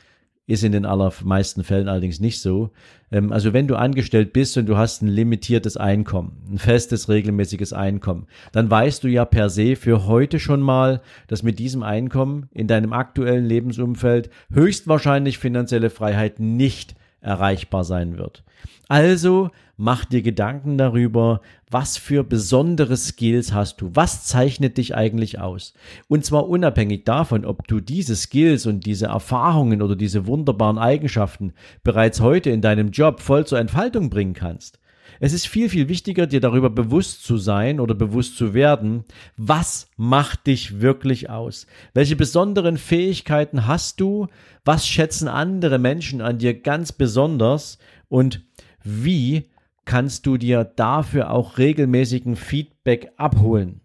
ist 0.47 0.63
in 0.63 0.73
den 0.73 0.87
allermeisten 0.87 1.65
Fällen 1.65 1.89
allerdings 1.89 2.21
nicht 2.21 2.41
so. 2.41 2.71
Ähm, 3.11 3.33
also 3.33 3.53
wenn 3.53 3.67
du 3.67 3.77
angestellt 3.77 4.33
bist 4.33 4.57
und 4.57 4.67
du 4.67 4.77
hast 4.77 5.03
ein 5.03 5.09
limitiertes 5.09 5.77
Einkommen, 5.77 6.37
ein 6.51 6.59
festes, 6.59 7.09
regelmäßiges 7.09 7.73
Einkommen, 7.73 8.27
dann 8.53 8.71
weißt 8.71 9.03
du 9.03 9.09
ja 9.09 9.25
per 9.25 9.51
se 9.51 9.77
für 9.77 10.07
heute 10.07 10.39
schon 10.39 10.61
mal, 10.61 11.01
dass 11.27 11.43
mit 11.43 11.59
diesem 11.59 11.83
Einkommen 11.83 12.49
in 12.53 12.69
deinem 12.69 12.93
aktuellen 12.93 13.45
Lebensumfeld 13.45 14.31
höchstwahrscheinlich 14.53 15.39
finanzielle 15.39 15.91
Freiheit 15.91 16.39
nicht 16.39 16.95
erreichbar 17.27 17.85
sein 17.85 18.17
wird. 18.17 18.43
Also 18.89 19.51
mach 19.77 20.05
dir 20.05 20.23
Gedanken 20.23 20.79
darüber, 20.79 21.41
was 21.71 21.99
für 21.99 22.23
besondere 22.23 22.97
Skills 22.97 23.53
hast 23.53 23.81
du, 23.81 23.91
was 23.95 24.25
zeichnet 24.25 24.79
dich 24.79 24.95
eigentlich 24.95 25.41
aus. 25.41 25.75
Und 26.09 26.25
zwar 26.25 26.49
unabhängig 26.49 27.05
davon, 27.05 27.45
ob 27.45 27.67
du 27.67 27.81
diese 27.81 28.15
Skills 28.15 28.65
und 28.67 28.87
diese 28.87 29.07
Erfahrungen 29.07 29.83
oder 29.83 29.97
diese 29.97 30.27
wunderbaren 30.27 30.79
Eigenschaften 30.79 31.53
bereits 31.83 32.21
heute 32.21 32.51
in 32.51 32.63
deinem 32.63 32.91
Job 32.93 33.21
voll 33.21 33.45
zur 33.45 33.59
Entfaltung 33.59 34.09
bringen 34.09 34.35
kannst. 34.35 34.79
Es 35.21 35.33
ist 35.33 35.47
viel, 35.47 35.69
viel 35.69 35.89
wichtiger, 35.89 36.27
dir 36.27 36.41
darüber 36.41 36.71
bewusst 36.71 37.25
zu 37.25 37.39
sein 37.39 37.81
oder 37.81 37.95
bewusst 37.95 38.37
zu 38.37 38.55
werden, 38.55 39.05
was 39.37 39.89
macht 39.97 40.47
dich 40.47 40.81
wirklich 40.81 41.31
aus? 41.31 41.67
Welche 41.95 42.17
besonderen 42.17 42.77
Fähigkeiten 42.77 43.67
hast 43.67 44.01
du? 44.01 44.27
Was 44.65 44.87
schätzen 44.87 45.29
andere 45.29 45.79
Menschen 45.79 46.21
an 46.21 46.39
dir 46.39 46.55
ganz 46.61 46.93
besonders? 46.93 47.79
Und 48.09 48.43
wie 48.83 49.49
kannst 49.87 50.27
du 50.27 50.37
dir 50.37 50.65
dafür 50.65 51.31
auch 51.31 51.57
regelmäßigen 51.57 52.37
Feedback 52.37 53.13
abholen. 53.17 53.81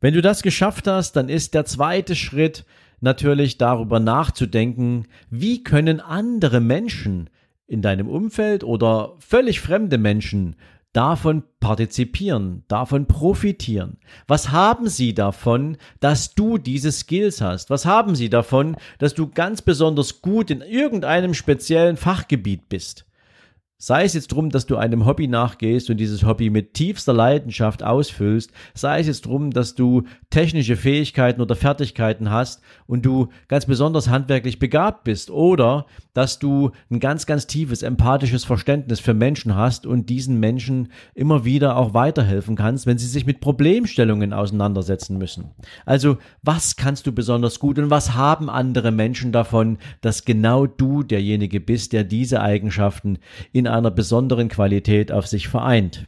Wenn 0.00 0.14
du 0.14 0.22
das 0.22 0.42
geschafft 0.42 0.86
hast, 0.86 1.16
dann 1.16 1.28
ist 1.28 1.52
der 1.52 1.66
zweite 1.66 2.14
Schritt 2.14 2.64
natürlich 3.00 3.58
darüber 3.58 4.00
nachzudenken, 4.00 5.06
wie 5.28 5.62
können 5.62 6.00
andere 6.00 6.60
Menschen 6.60 7.28
in 7.66 7.82
deinem 7.82 8.08
Umfeld 8.08 8.64
oder 8.64 9.14
völlig 9.18 9.60
fremde 9.60 9.98
Menschen 9.98 10.56
davon 10.92 11.42
partizipieren, 11.60 12.64
davon 12.68 13.06
profitieren? 13.06 13.98
Was 14.26 14.50
haben 14.50 14.88
sie 14.88 15.14
davon, 15.14 15.76
dass 16.00 16.34
du 16.34 16.58
diese 16.58 16.90
Skills 16.90 17.40
hast? 17.40 17.68
Was 17.70 17.84
haben 17.84 18.14
sie 18.14 18.30
davon, 18.30 18.76
dass 18.98 19.14
du 19.14 19.28
ganz 19.28 19.62
besonders 19.62 20.22
gut 20.22 20.50
in 20.50 20.62
irgendeinem 20.62 21.34
speziellen 21.34 21.96
Fachgebiet 21.96 22.68
bist? 22.68 23.05
Sei 23.78 24.04
es 24.04 24.14
jetzt 24.14 24.28
drum, 24.28 24.48
dass 24.48 24.64
du 24.64 24.76
einem 24.76 25.04
Hobby 25.04 25.28
nachgehst 25.28 25.90
und 25.90 25.98
dieses 25.98 26.24
Hobby 26.24 26.48
mit 26.48 26.72
tiefster 26.72 27.12
Leidenschaft 27.12 27.82
ausfüllst, 27.82 28.50
sei 28.72 29.00
es 29.00 29.06
jetzt 29.06 29.26
drum, 29.26 29.50
dass 29.50 29.74
du 29.74 30.04
technische 30.30 30.76
Fähigkeiten 30.76 31.42
oder 31.42 31.56
Fertigkeiten 31.56 32.30
hast 32.30 32.62
und 32.86 33.04
du 33.04 33.28
ganz 33.48 33.66
besonders 33.66 34.08
handwerklich 34.08 34.58
begabt 34.58 35.04
bist 35.04 35.30
oder 35.30 35.84
dass 36.14 36.38
du 36.38 36.70
ein 36.90 37.00
ganz, 37.00 37.26
ganz 37.26 37.46
tiefes 37.46 37.82
empathisches 37.82 38.44
Verständnis 38.44 38.98
für 38.98 39.12
Menschen 39.12 39.54
hast 39.54 39.84
und 39.84 40.08
diesen 40.08 40.40
Menschen 40.40 40.88
immer 41.14 41.44
wieder 41.44 41.76
auch 41.76 41.92
weiterhelfen 41.92 42.56
kannst, 42.56 42.86
wenn 42.86 42.96
sie 42.96 43.06
sich 43.06 43.26
mit 43.26 43.40
Problemstellungen 43.40 44.32
auseinandersetzen 44.32 45.18
müssen. 45.18 45.50
Also, 45.84 46.16
was 46.42 46.76
kannst 46.76 47.06
du 47.06 47.12
besonders 47.12 47.58
gut 47.58 47.78
und 47.78 47.90
was 47.90 48.14
haben 48.14 48.48
andere 48.48 48.90
Menschen 48.90 49.32
davon, 49.32 49.76
dass 50.00 50.24
genau 50.24 50.64
du 50.64 51.02
derjenige 51.02 51.60
bist, 51.60 51.92
der 51.92 52.04
diese 52.04 52.40
Eigenschaften 52.40 53.18
in 53.52 53.65
in 53.66 53.72
einer 53.72 53.90
besonderen 53.90 54.48
Qualität 54.48 55.12
auf 55.12 55.26
sich 55.26 55.48
vereint. 55.48 56.06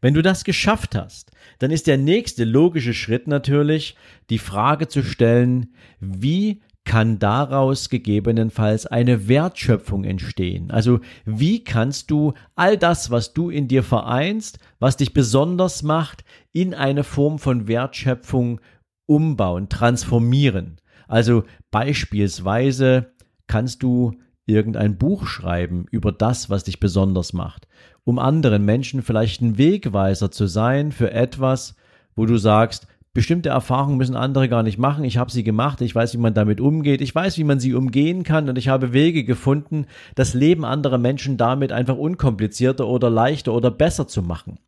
Wenn 0.00 0.14
du 0.14 0.22
das 0.22 0.44
geschafft 0.44 0.96
hast, 0.96 1.30
dann 1.60 1.70
ist 1.70 1.86
der 1.86 1.96
nächste 1.96 2.44
logische 2.44 2.92
Schritt 2.92 3.28
natürlich, 3.28 3.96
die 4.30 4.38
Frage 4.38 4.88
zu 4.88 5.02
stellen, 5.02 5.74
wie 6.00 6.60
kann 6.84 7.20
daraus 7.20 7.88
gegebenenfalls 7.88 8.86
eine 8.86 9.28
Wertschöpfung 9.28 10.02
entstehen. 10.04 10.72
Also 10.72 10.98
wie 11.24 11.62
kannst 11.62 12.10
du 12.10 12.34
all 12.56 12.76
das, 12.76 13.10
was 13.10 13.32
du 13.32 13.50
in 13.50 13.68
dir 13.68 13.84
vereinst, 13.84 14.58
was 14.80 14.96
dich 14.96 15.12
besonders 15.14 15.84
macht, 15.84 16.24
in 16.52 16.74
eine 16.74 17.04
Form 17.04 17.38
von 17.38 17.68
Wertschöpfung 17.68 18.60
umbauen, 19.06 19.68
transformieren. 19.68 20.80
Also 21.06 21.44
beispielsweise 21.70 23.12
kannst 23.46 23.82
du 23.82 24.12
irgendein 24.46 24.98
Buch 24.98 25.26
schreiben 25.26 25.86
über 25.90 26.12
das, 26.12 26.50
was 26.50 26.64
dich 26.64 26.80
besonders 26.80 27.32
macht, 27.32 27.68
um 28.04 28.18
anderen 28.18 28.64
Menschen 28.64 29.02
vielleicht 29.02 29.40
ein 29.40 29.58
Wegweiser 29.58 30.30
zu 30.30 30.46
sein 30.46 30.92
für 30.92 31.12
etwas, 31.12 31.76
wo 32.14 32.26
du 32.26 32.36
sagst, 32.36 32.86
Bestimmte 33.14 33.50
Erfahrungen 33.50 33.98
müssen 33.98 34.16
andere 34.16 34.48
gar 34.48 34.62
nicht 34.62 34.78
machen. 34.78 35.04
Ich 35.04 35.18
habe 35.18 35.30
sie 35.30 35.44
gemacht. 35.44 35.82
Ich 35.82 35.94
weiß, 35.94 36.14
wie 36.14 36.18
man 36.18 36.32
damit 36.32 36.62
umgeht. 36.62 37.02
Ich 37.02 37.14
weiß, 37.14 37.36
wie 37.36 37.44
man 37.44 37.60
sie 37.60 37.74
umgehen 37.74 38.22
kann. 38.22 38.48
Und 38.48 38.56
ich 38.56 38.68
habe 38.68 38.94
Wege 38.94 39.24
gefunden, 39.24 39.84
das 40.14 40.32
Leben 40.32 40.64
anderer 40.64 40.96
Menschen 40.96 41.36
damit 41.36 41.72
einfach 41.72 41.98
unkomplizierter 41.98 42.86
oder 42.86 43.10
leichter 43.10 43.52
oder 43.52 43.70
besser 43.70 44.08
zu 44.08 44.22
machen. 44.22 44.60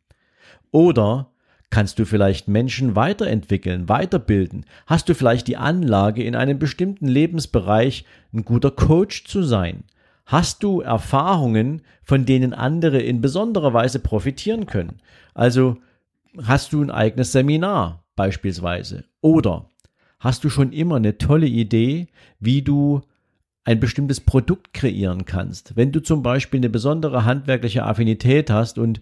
Oder 0.69 1.31
kannst 1.69 1.99
du 1.99 2.05
vielleicht 2.05 2.47
Menschen 2.47 2.95
weiterentwickeln, 2.95 3.89
weiterbilden? 3.89 4.65
Hast 4.87 5.09
du 5.09 5.15
vielleicht 5.15 5.47
die 5.47 5.57
Anlage, 5.57 6.23
in 6.23 6.35
einem 6.35 6.59
bestimmten 6.59 7.07
Lebensbereich 7.07 8.05
ein 8.33 8.45
guter 8.45 8.71
Coach 8.71 9.25
zu 9.25 9.43
sein? 9.43 9.83
Hast 10.25 10.63
du 10.63 10.81
Erfahrungen, 10.81 11.81
von 12.03 12.25
denen 12.25 12.53
andere 12.53 12.99
in 12.99 13.21
besonderer 13.21 13.73
Weise 13.73 13.99
profitieren 13.99 14.65
können? 14.65 14.99
Also 15.33 15.77
hast 16.41 16.73
du 16.73 16.81
ein 16.81 16.91
eigenes 16.91 17.31
Seminar? 17.31 18.05
beispielsweise? 18.15 19.05
Oder 19.21 19.69
hast 20.19 20.43
du 20.43 20.49
schon 20.49 20.71
immer 20.71 20.95
eine 20.95 21.17
tolle 21.17 21.47
Idee, 21.47 22.07
wie 22.39 22.61
du 22.61 23.01
ein 23.63 23.79
bestimmtes 23.79 24.21
Produkt 24.21 24.73
kreieren 24.73 25.25
kannst? 25.25 25.75
Wenn 25.75 25.91
du 25.91 26.01
zum 26.01 26.23
Beispiel 26.23 26.59
eine 26.59 26.69
besondere 26.69 27.25
handwerkliche 27.25 27.83
Affinität 27.83 28.49
hast 28.49 28.77
und 28.77 29.01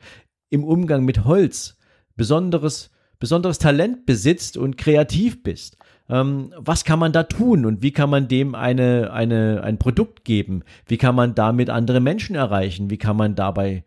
im 0.49 0.63
Umgang 0.63 1.03
mit 1.05 1.25
Holz 1.25 1.77
besonderes, 2.15 2.91
besonderes 3.19 3.59
Talent 3.59 4.05
besitzt 4.05 4.57
und 4.57 4.77
kreativ 4.77 5.43
bist, 5.43 5.77
ähm, 6.09 6.53
was 6.57 6.83
kann 6.83 6.99
man 6.99 7.13
da 7.13 7.23
tun 7.23 7.65
und 7.65 7.81
wie 7.81 7.91
kann 7.91 8.09
man 8.09 8.27
dem 8.27 8.55
eine, 8.55 9.11
eine, 9.13 9.61
ein 9.63 9.79
Produkt 9.79 10.25
geben? 10.25 10.63
Wie 10.85 10.97
kann 10.97 11.15
man 11.15 11.35
damit 11.35 11.69
andere 11.69 11.99
Menschen 11.99 12.35
erreichen? 12.35 12.89
Wie 12.89 12.97
kann 12.97 13.15
man 13.15 13.35
dabei 13.35 13.83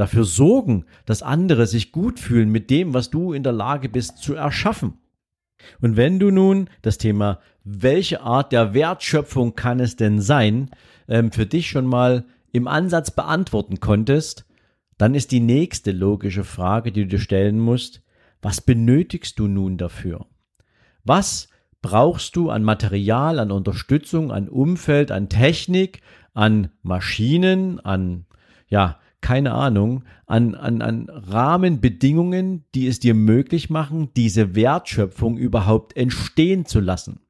dafür 0.00 0.24
sorgen, 0.24 0.86
dass 1.04 1.22
andere 1.22 1.66
sich 1.66 1.92
gut 1.92 2.18
fühlen 2.18 2.50
mit 2.50 2.70
dem, 2.70 2.94
was 2.94 3.10
du 3.10 3.32
in 3.32 3.42
der 3.42 3.52
Lage 3.52 3.88
bist 3.88 4.18
zu 4.18 4.34
erschaffen. 4.34 4.94
Und 5.80 5.96
wenn 5.96 6.18
du 6.18 6.30
nun 6.30 6.70
das 6.80 6.96
Thema, 6.96 7.38
welche 7.64 8.22
Art 8.22 8.50
der 8.50 8.72
Wertschöpfung 8.72 9.54
kann 9.54 9.78
es 9.78 9.96
denn 9.96 10.20
sein, 10.20 10.70
ähm, 11.06 11.30
für 11.30 11.44
dich 11.44 11.68
schon 11.68 11.86
mal 11.86 12.24
im 12.50 12.66
Ansatz 12.66 13.10
beantworten 13.10 13.78
konntest, 13.78 14.46
dann 15.00 15.14
ist 15.14 15.32
die 15.32 15.40
nächste 15.40 15.92
logische 15.92 16.44
Frage, 16.44 16.92
die 16.92 17.04
du 17.04 17.06
dir 17.06 17.18
stellen 17.20 17.58
musst, 17.58 18.02
was 18.42 18.60
benötigst 18.60 19.38
du 19.38 19.46
nun 19.46 19.78
dafür? 19.78 20.26
Was 21.04 21.48
brauchst 21.80 22.36
du 22.36 22.50
an 22.50 22.62
Material, 22.62 23.38
an 23.38 23.50
Unterstützung, 23.50 24.30
an 24.30 24.50
Umfeld, 24.50 25.10
an 25.10 25.30
Technik, 25.30 26.02
an 26.34 26.68
Maschinen, 26.82 27.80
an 27.80 28.26
ja, 28.68 29.00
keine 29.22 29.52
Ahnung, 29.52 30.04
an, 30.26 30.54
an, 30.54 30.82
an 30.82 31.08
Rahmenbedingungen, 31.08 32.66
die 32.74 32.86
es 32.86 33.00
dir 33.00 33.14
möglich 33.14 33.70
machen, 33.70 34.10
diese 34.16 34.54
Wertschöpfung 34.54 35.38
überhaupt 35.38 35.96
entstehen 35.96 36.66
zu 36.66 36.78
lassen. 36.78 37.20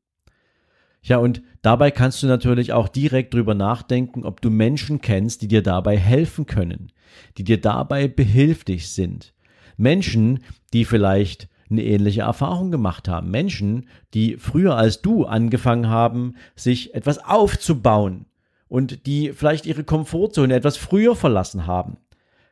Ja, 1.03 1.17
und 1.19 1.43
dabei 1.63 1.91
kannst 1.91 2.23
du 2.23 2.27
natürlich 2.27 2.73
auch 2.73 2.89
direkt 2.89 3.35
drüber 3.35 3.55
nachdenken, 3.55 4.25
ob 4.25 4.41
du 4.41 4.51
Menschen 4.51 5.01
kennst, 5.01 5.43
die 5.43 5.49
dir 5.49 5.63
dabei 5.63 5.97
helfen 5.97 6.47
können, 6.47 6.93
die 7.39 7.45
dir 7.45 7.61
dabei 7.61 8.09
behilflich 8.09 8.91
sind. 8.91 9.33
Menschen, 9.77 10.41
die 10.73 10.85
vielleicht 10.85 11.49
eine 11.71 11.85
ähnliche 11.85 12.23
Erfahrung 12.23 12.71
gemacht 12.71 13.09
haben. 13.09 13.31
Menschen, 13.31 13.89
die 14.13 14.37
früher 14.37 14.77
als 14.77 15.03
du 15.03 15.25
angefangen 15.25 15.89
haben, 15.89 16.35
sich 16.55 16.95
etwas 16.95 17.19
aufzubauen, 17.25 18.27
und 18.71 19.05
die 19.07 19.33
vielleicht 19.33 19.67
ihre 19.67 19.85
Komfortzone 19.85 20.55
etwas 20.55 20.77
früher 20.79 21.17
verlassen 21.17 21.67
haben. 21.67 21.99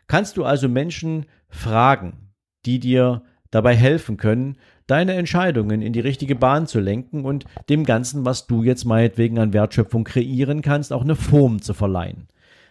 Kannst 0.09 0.37
du 0.37 0.45
also 0.45 0.69
Menschen 0.69 1.27
fragen, 1.49 2.33
die 2.67 2.81
dir 2.81 3.23
dabei 3.51 3.75
helfen 3.75 4.17
können, 4.17 4.57
deine 4.87 5.15
Entscheidungen 5.15 5.83
in 5.83 5.93
die 5.93 6.01
richtige 6.01 6.35
Bahn 6.35 6.67
zu 6.67 6.81
lenken 6.81 7.25
und 7.25 7.45
dem 7.69 7.85
Ganzen, 7.85 8.25
was 8.25 8.47
du 8.47 8.63
jetzt 8.63 8.85
meinetwegen 8.85 9.39
an 9.39 9.53
Wertschöpfung 9.53 10.05
kreieren 10.05 10.63
kannst, 10.63 10.93
auch 10.93 11.03
eine 11.03 11.17
Form 11.17 11.63
zu 11.63 11.75
verleihen. 11.75 12.29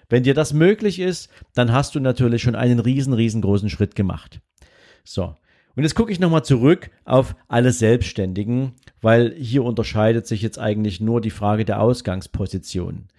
Wenn 0.09 0.23
dir 0.23 0.33
das 0.33 0.53
möglich 0.53 0.99
ist, 0.99 1.29
dann 1.53 1.71
hast 1.71 1.95
du 1.95 1.99
natürlich 1.99 2.41
schon 2.41 2.55
einen 2.55 2.79
riesen, 2.79 3.13
riesengroßen 3.13 3.69
Schritt 3.69 3.95
gemacht. 3.95 4.39
So. 5.03 5.35
Und 5.75 5.83
jetzt 5.83 5.95
gucke 5.95 6.11
ich 6.11 6.19
nochmal 6.19 6.43
zurück 6.43 6.89
auf 7.05 7.35
alle 7.47 7.71
Selbstständigen, 7.71 8.73
weil 9.01 9.35
hier 9.35 9.63
unterscheidet 9.63 10.25
sich 10.25 10.41
jetzt 10.41 10.57
eigentlich 10.57 10.99
nur 11.01 11.21
die 11.21 11.29
Frage 11.29 11.65
der 11.65 11.81
Ausgangsposition. 11.81 13.09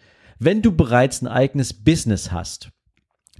Wenn 0.40 0.62
du 0.62 0.73
bereits 0.73 1.23
ein 1.23 1.29
eigenes 1.29 1.73
Business 1.73 2.33
hast, 2.33 2.71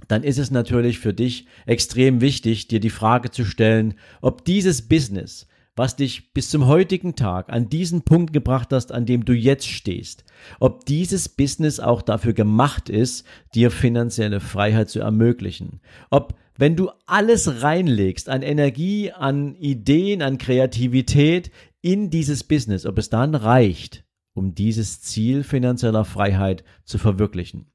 dann 0.07 0.23
ist 0.23 0.39
es 0.39 0.51
natürlich 0.51 0.99
für 0.99 1.13
dich 1.13 1.47
extrem 1.65 2.21
wichtig, 2.21 2.67
dir 2.67 2.79
die 2.79 2.89
Frage 2.89 3.31
zu 3.31 3.45
stellen, 3.45 3.95
ob 4.21 4.45
dieses 4.45 4.87
Business, 4.87 5.47
was 5.75 5.95
dich 5.95 6.33
bis 6.33 6.49
zum 6.49 6.67
heutigen 6.67 7.15
Tag 7.15 7.51
an 7.51 7.69
diesen 7.69 8.01
Punkt 8.01 8.33
gebracht 8.33 8.69
hast, 8.71 8.91
an 8.91 9.05
dem 9.05 9.23
du 9.25 9.33
jetzt 9.33 9.67
stehst, 9.67 10.25
ob 10.59 10.85
dieses 10.85 11.29
Business 11.29 11.79
auch 11.79 12.01
dafür 12.01 12.33
gemacht 12.33 12.89
ist, 12.89 13.25
dir 13.53 13.71
finanzielle 13.71 14.39
Freiheit 14.39 14.89
zu 14.89 14.99
ermöglichen. 14.99 15.79
Ob 16.09 16.35
wenn 16.57 16.75
du 16.75 16.91
alles 17.05 17.61
reinlegst 17.63 18.27
an 18.27 18.41
Energie, 18.41 19.13
an 19.13 19.55
Ideen, 19.55 20.21
an 20.21 20.37
Kreativität 20.37 21.51
in 21.81 22.09
dieses 22.09 22.43
Business, 22.43 22.85
ob 22.85 22.97
es 22.97 23.09
dann 23.09 23.33
reicht, 23.33 24.03
um 24.33 24.55
dieses 24.55 25.01
Ziel 25.01 25.43
finanzieller 25.43 26.03
Freiheit 26.03 26.65
zu 26.83 26.97
verwirklichen? 26.97 27.71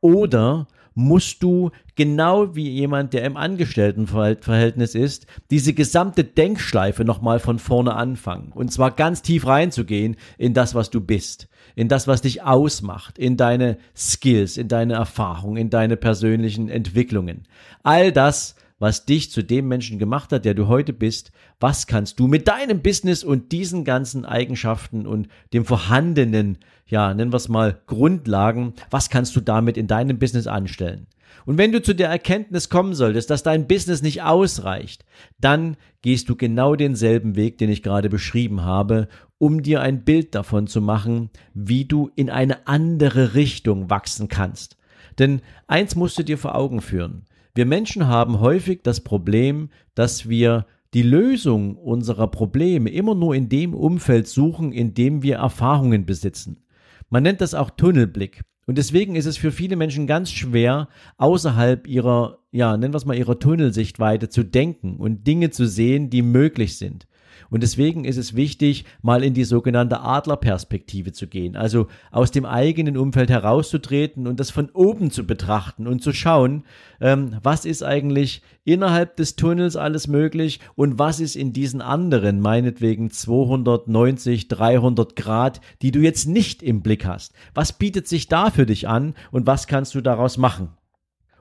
Oder 0.00 0.66
musst 0.94 1.42
du 1.42 1.70
genau 1.96 2.54
wie 2.54 2.68
jemand, 2.68 3.12
der 3.12 3.24
im 3.24 3.36
Angestelltenverhältnis 3.36 4.94
ist, 4.94 5.26
diese 5.50 5.74
gesamte 5.74 6.24
Denkschleife 6.24 7.04
nochmal 7.04 7.40
von 7.40 7.58
vorne 7.58 7.94
anfangen. 7.94 8.52
Und 8.52 8.72
zwar 8.72 8.92
ganz 8.92 9.22
tief 9.22 9.46
reinzugehen 9.46 10.16
in 10.38 10.54
das, 10.54 10.74
was 10.74 10.90
du 10.90 11.00
bist, 11.00 11.48
in 11.74 11.88
das, 11.88 12.06
was 12.06 12.22
dich 12.22 12.42
ausmacht, 12.42 13.18
in 13.18 13.36
deine 13.36 13.78
Skills, 13.96 14.56
in 14.56 14.68
deine 14.68 14.94
Erfahrungen, 14.94 15.56
in 15.56 15.70
deine 15.70 15.96
persönlichen 15.96 16.68
Entwicklungen. 16.68 17.46
All 17.82 18.12
das, 18.12 18.54
was 18.84 19.06
dich 19.06 19.30
zu 19.30 19.42
dem 19.42 19.66
Menschen 19.66 19.98
gemacht 19.98 20.30
hat, 20.30 20.44
der 20.44 20.52
du 20.52 20.68
heute 20.68 20.92
bist. 20.92 21.32
Was 21.58 21.86
kannst 21.86 22.20
du 22.20 22.26
mit 22.26 22.48
deinem 22.48 22.82
Business 22.82 23.24
und 23.24 23.50
diesen 23.50 23.82
ganzen 23.82 24.26
Eigenschaften 24.26 25.06
und 25.06 25.28
dem 25.54 25.64
vorhandenen, 25.64 26.58
ja, 26.86 27.14
nennen 27.14 27.32
wir 27.32 27.38
es 27.38 27.48
mal 27.48 27.80
Grundlagen, 27.86 28.74
was 28.90 29.08
kannst 29.08 29.34
du 29.36 29.40
damit 29.40 29.78
in 29.78 29.86
deinem 29.86 30.18
Business 30.18 30.46
anstellen? 30.46 31.06
Und 31.46 31.56
wenn 31.56 31.72
du 31.72 31.80
zu 31.80 31.94
der 31.94 32.10
Erkenntnis 32.10 32.68
kommen 32.68 32.94
solltest, 32.94 33.30
dass 33.30 33.42
dein 33.42 33.66
Business 33.66 34.02
nicht 34.02 34.20
ausreicht, 34.20 35.06
dann 35.40 35.78
gehst 36.02 36.28
du 36.28 36.36
genau 36.36 36.76
denselben 36.76 37.36
Weg, 37.36 37.56
den 37.56 37.70
ich 37.70 37.82
gerade 37.82 38.10
beschrieben 38.10 38.64
habe, 38.64 39.08
um 39.38 39.62
dir 39.62 39.80
ein 39.80 40.04
Bild 40.04 40.34
davon 40.34 40.66
zu 40.66 40.82
machen, 40.82 41.30
wie 41.54 41.86
du 41.86 42.10
in 42.16 42.28
eine 42.28 42.66
andere 42.66 43.32
Richtung 43.32 43.88
wachsen 43.88 44.28
kannst. 44.28 44.76
Denn 45.18 45.40
eins 45.68 45.96
musst 45.96 46.18
du 46.18 46.22
dir 46.22 46.36
vor 46.36 46.54
Augen 46.54 46.82
führen. 46.82 47.24
Wir 47.54 47.66
Menschen 47.66 48.08
haben 48.08 48.40
häufig 48.40 48.80
das 48.82 49.00
Problem, 49.02 49.70
dass 49.94 50.28
wir 50.28 50.66
die 50.92 51.02
Lösung 51.02 51.76
unserer 51.76 52.26
Probleme 52.26 52.90
immer 52.90 53.14
nur 53.14 53.34
in 53.36 53.48
dem 53.48 53.74
Umfeld 53.74 54.26
suchen, 54.26 54.72
in 54.72 54.94
dem 54.94 55.22
wir 55.22 55.36
Erfahrungen 55.36 56.04
besitzen. 56.04 56.64
Man 57.10 57.22
nennt 57.22 57.40
das 57.40 57.54
auch 57.54 57.70
Tunnelblick. 57.70 58.42
Und 58.66 58.78
deswegen 58.78 59.14
ist 59.14 59.26
es 59.26 59.36
für 59.36 59.52
viele 59.52 59.76
Menschen 59.76 60.06
ganz 60.06 60.32
schwer, 60.32 60.88
außerhalb 61.16 61.86
ihrer, 61.86 62.38
ja, 62.50 62.76
nennen 62.76 62.92
wir 62.92 62.98
es 62.98 63.04
mal 63.04 63.16
ihrer 63.16 63.38
Tunnelsichtweite 63.38 64.28
zu 64.28 64.42
denken 64.42 64.96
und 64.96 65.26
Dinge 65.26 65.50
zu 65.50 65.66
sehen, 65.68 66.10
die 66.10 66.22
möglich 66.22 66.76
sind. 66.76 67.06
Und 67.54 67.62
deswegen 67.62 68.04
ist 68.04 68.16
es 68.16 68.34
wichtig, 68.34 68.84
mal 69.00 69.22
in 69.22 69.32
die 69.32 69.44
sogenannte 69.44 70.00
Adlerperspektive 70.00 71.12
zu 71.12 71.28
gehen, 71.28 71.54
also 71.54 71.86
aus 72.10 72.32
dem 72.32 72.46
eigenen 72.46 72.96
Umfeld 72.96 73.30
herauszutreten 73.30 74.26
und 74.26 74.40
das 74.40 74.50
von 74.50 74.70
oben 74.70 75.12
zu 75.12 75.24
betrachten 75.24 75.86
und 75.86 76.02
zu 76.02 76.12
schauen, 76.12 76.64
ähm, 77.00 77.36
was 77.44 77.64
ist 77.64 77.84
eigentlich 77.84 78.42
innerhalb 78.64 79.14
des 79.14 79.36
Tunnels 79.36 79.76
alles 79.76 80.08
möglich 80.08 80.58
und 80.74 80.98
was 80.98 81.20
ist 81.20 81.36
in 81.36 81.52
diesen 81.52 81.80
anderen, 81.80 82.40
meinetwegen 82.40 83.12
290, 83.12 84.48
300 84.48 85.14
Grad, 85.14 85.60
die 85.80 85.92
du 85.92 86.00
jetzt 86.00 86.26
nicht 86.26 86.60
im 86.60 86.82
Blick 86.82 87.06
hast. 87.06 87.34
Was 87.54 87.72
bietet 87.72 88.08
sich 88.08 88.26
da 88.26 88.50
für 88.50 88.66
dich 88.66 88.88
an 88.88 89.14
und 89.30 89.46
was 89.46 89.68
kannst 89.68 89.94
du 89.94 90.00
daraus 90.00 90.38
machen? 90.38 90.70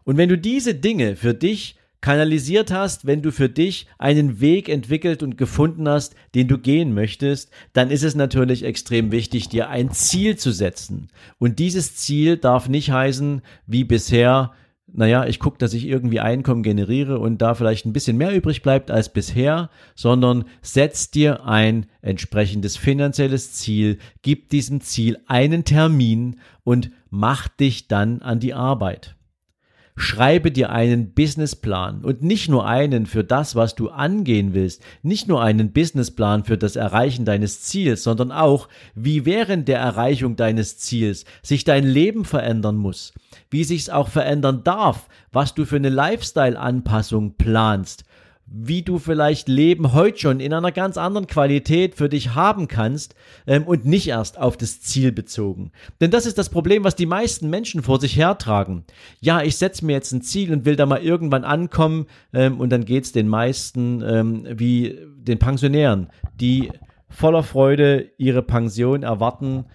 Und 0.03 0.17
wenn 0.17 0.29
du 0.29 0.37
diese 0.37 0.75
Dinge 0.75 1.15
für 1.15 1.33
dich 1.33 1.79
kanalisiert 2.03 2.69
hast, 2.69 3.05
wenn 3.05 3.21
du 3.21 3.31
für 3.31 3.47
dich 3.47 3.87
einen 3.97 4.41
Weg 4.41 4.67
entwickelt 4.67 5.23
und 5.23 5.37
gefunden 5.37 5.87
hast, 5.87 6.15
den 6.35 6.49
du 6.49 6.57
gehen 6.57 6.93
möchtest, 6.93 7.49
dann 7.71 7.89
ist 7.89 8.03
es 8.03 8.13
natürlich 8.13 8.65
extrem 8.65 9.13
wichtig, 9.13 9.47
dir 9.47 9.69
ein 9.69 9.89
Ziel 9.89 10.35
zu 10.35 10.51
setzen. 10.51 11.07
Und 11.39 11.59
dieses 11.59 11.95
Ziel 11.95 12.35
darf 12.35 12.67
nicht 12.67 12.91
heißen, 12.91 13.41
wie 13.67 13.85
bisher, 13.85 14.51
naja, 14.91 15.25
ich 15.25 15.39
gucke, 15.39 15.57
dass 15.59 15.73
ich 15.73 15.85
irgendwie 15.87 16.19
Einkommen 16.19 16.61
generiere 16.61 17.19
und 17.19 17.41
da 17.41 17.53
vielleicht 17.53 17.85
ein 17.85 17.93
bisschen 17.93 18.17
mehr 18.17 18.35
übrig 18.35 18.63
bleibt 18.63 18.91
als 18.91 19.07
bisher, 19.07 19.69
sondern 19.95 20.43
setz 20.61 21.09
dir 21.09 21.45
ein 21.45 21.85
entsprechendes 22.01 22.75
finanzielles 22.75 23.53
Ziel, 23.53 23.97
gib 24.23 24.49
diesem 24.49 24.81
Ziel 24.81 25.19
einen 25.27 25.63
Termin 25.63 26.41
und 26.65 26.91
mach 27.09 27.47
dich 27.47 27.87
dann 27.87 28.21
an 28.21 28.41
die 28.41 28.53
Arbeit. 28.53 29.15
Schreibe 29.95 30.51
dir 30.51 30.71
einen 30.71 31.11
Businessplan 31.13 32.03
und 32.03 32.23
nicht 32.23 32.49
nur 32.49 32.65
einen 32.65 33.05
für 33.05 33.23
das, 33.23 33.55
was 33.55 33.75
du 33.75 33.89
angehen 33.89 34.55
willst, 34.55 34.81
nicht 35.03 35.27
nur 35.27 35.43
einen 35.43 35.71
Businessplan 35.71 36.45
für 36.45 36.57
das 36.57 36.75
Erreichen 36.75 37.25
deines 37.25 37.61
Ziels, 37.61 38.03
sondern 38.03 38.31
auch, 38.31 38.69
wie 38.95 39.25
während 39.25 39.67
der 39.67 39.79
Erreichung 39.79 40.35
deines 40.35 40.79
Ziels 40.79 41.25
sich 41.43 41.63
dein 41.63 41.83
Leben 41.85 42.25
verändern 42.25 42.75
muss, 42.75 43.13
wie 43.51 43.63
sich's 43.63 43.89
auch 43.89 44.09
verändern 44.09 44.63
darf, 44.63 45.07
was 45.31 45.53
du 45.53 45.63
für 45.63 45.75
eine 45.75 45.89
Lifestyle-Anpassung 45.89 47.35
planst, 47.37 48.03
wie 48.55 48.83
du 48.83 48.99
vielleicht 48.99 49.47
Leben 49.47 49.93
heute 49.93 50.19
schon 50.19 50.39
in 50.39 50.53
einer 50.53 50.71
ganz 50.71 50.95
anderen 50.95 51.25
Qualität 51.25 51.95
für 51.95 52.07
dich 52.07 52.35
haben 52.35 52.67
kannst 52.67 53.15
ähm, 53.47 53.63
und 53.63 53.85
nicht 53.85 54.07
erst 54.07 54.37
auf 54.37 54.57
das 54.57 54.79
Ziel 54.79 55.11
bezogen. 55.11 55.71
Denn 55.99 56.11
das 56.11 56.27
ist 56.27 56.37
das 56.37 56.49
Problem, 56.49 56.83
was 56.83 56.95
die 56.95 57.07
meisten 57.07 57.49
Menschen 57.49 57.81
vor 57.81 57.99
sich 57.99 58.15
hertragen. 58.15 58.85
Ja, 59.19 59.41
ich 59.41 59.57
setze 59.57 59.83
mir 59.83 59.93
jetzt 59.93 60.11
ein 60.11 60.21
Ziel 60.21 60.53
und 60.53 60.65
will 60.65 60.75
da 60.75 60.85
mal 60.85 61.01
irgendwann 61.01 61.45
ankommen 61.45 62.05
ähm, 62.31 62.59
und 62.59 62.69
dann 62.69 62.85
geht's 62.85 63.11
den 63.11 63.27
meisten 63.27 64.03
ähm, 64.03 64.47
wie 64.47 64.99
den 65.17 65.39
Pensionären, 65.39 66.11
die 66.39 66.71
voller 67.09 67.41
Freude 67.41 68.11
ihre 68.19 68.43
Pension 68.43 69.01
erwarten. 69.01 69.65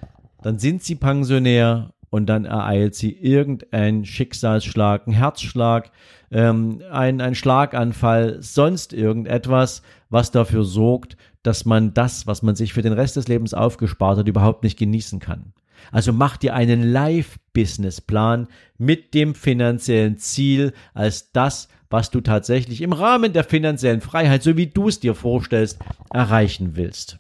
Dann 0.43 0.61
sind 0.61 0.85
sie 0.85 0.95
Pensionär 0.95 1.95
und 2.11 2.27
dann 2.27 2.44
ereilt 2.44 2.94
sie 2.94 3.12
irgendein 3.12 4.05
Schicksalsschlag, 4.05 5.07
ein 5.07 5.12
Herzschlag, 5.12 5.90
ähm, 6.31 6.83
ein, 6.90 7.21
ein 7.21 7.35
Schlaganfall, 7.35 8.38
sonst 8.40 8.92
irgendetwas, 8.92 9.83
was 10.11 10.31
dafür 10.31 10.64
sorgt, 10.64 11.16
dass 11.42 11.64
man 11.64 11.94
das, 11.94 12.27
was 12.27 12.42
man 12.42 12.57
sich 12.57 12.73
für 12.73 12.83
den 12.83 12.92
Rest 12.92 13.16
des 13.16 13.29
Lebens 13.29 13.55
aufgespart 13.55 14.18
hat, 14.18 14.29
überhaupt 14.29 14.64
nicht 14.64 14.79
genießen 14.79 15.21
kann. 15.21 15.53
Also 15.92 16.12
mach 16.12 16.37
dir 16.37 16.55
einen 16.55 16.83
Live-Business-Plan 16.83 18.49
mit 18.79 19.14
dem 19.14 19.35
finanziellen 19.35 20.18
Ziel 20.18 20.73
als 20.92 21.33
das, 21.33 21.68
was 21.90 22.11
du 22.11 22.21
tatsächlich 22.21 22.83
im 22.83 22.92
Rahmen 22.92 23.33
der 23.33 23.44
finanziellen 23.44 24.01
Freiheit, 24.01 24.42
so 24.42 24.57
wie 24.57 24.66
du 24.66 24.88
es 24.88 25.01
dir 25.01 25.14
vorstellst, 25.14 25.79
erreichen 26.12 26.77
willst. 26.77 27.18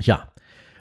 Ja, 0.00 0.28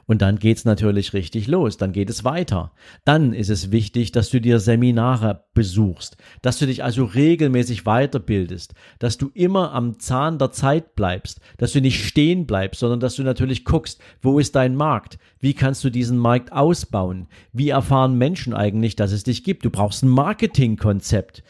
und 0.07 0.21
dann 0.21 0.37
geht's 0.37 0.65
natürlich 0.65 1.13
richtig 1.13 1.47
los, 1.47 1.77
dann 1.77 1.91
geht 1.91 2.09
es 2.09 2.23
weiter. 2.23 2.71
Dann 3.03 3.33
ist 3.33 3.49
es 3.49 3.71
wichtig, 3.71 4.11
dass 4.11 4.29
du 4.29 4.39
dir 4.39 4.59
Seminare 4.59 5.45
besuchst, 5.53 6.17
dass 6.41 6.59
du 6.59 6.65
dich 6.65 6.83
also 6.83 7.05
regelmäßig 7.05 7.83
weiterbildest, 7.83 8.73
dass 8.99 9.17
du 9.17 9.31
immer 9.33 9.73
am 9.73 9.99
Zahn 9.99 10.37
der 10.37 10.51
Zeit 10.51 10.95
bleibst, 10.95 11.39
dass 11.57 11.73
du 11.73 11.81
nicht 11.81 12.05
stehen 12.05 12.45
bleibst, 12.45 12.79
sondern 12.79 12.99
dass 12.99 13.15
du 13.15 13.23
natürlich 13.23 13.65
guckst, 13.65 13.99
wo 14.21 14.39
ist 14.39 14.55
dein 14.55 14.75
Markt? 14.75 15.17
Wie 15.39 15.53
kannst 15.53 15.83
du 15.83 15.89
diesen 15.89 16.17
Markt 16.17 16.51
ausbauen? 16.51 17.27
Wie 17.51 17.69
erfahren 17.69 18.17
Menschen 18.17 18.53
eigentlich, 18.53 18.95
dass 18.95 19.11
es 19.11 19.23
dich 19.23 19.43
gibt? 19.43 19.65
Du 19.65 19.69
brauchst 19.69 20.03
ein 20.03 20.09
Marketingkonzept 20.09 21.43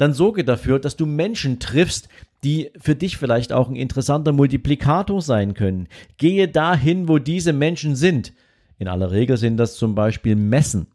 dann 0.00 0.14
sorge 0.14 0.44
dafür, 0.44 0.78
dass 0.78 0.96
du 0.96 1.04
Menschen 1.04 1.58
triffst, 1.58 2.08
die 2.44 2.70
für 2.80 2.94
dich 2.94 3.16
vielleicht 3.16 3.52
auch 3.52 3.68
ein 3.68 3.76
interessanter 3.76 4.32
Multiplikator 4.32 5.20
sein 5.20 5.54
können. 5.54 5.88
Gehe 6.16 6.48
dahin, 6.48 7.08
wo 7.08 7.18
diese 7.18 7.52
Menschen 7.52 7.96
sind. 7.96 8.32
In 8.78 8.88
aller 8.88 9.10
Regel 9.10 9.36
sind 9.36 9.58
das 9.58 9.76
zum 9.76 9.94
Beispiel 9.94 10.36
Messen 10.36 10.86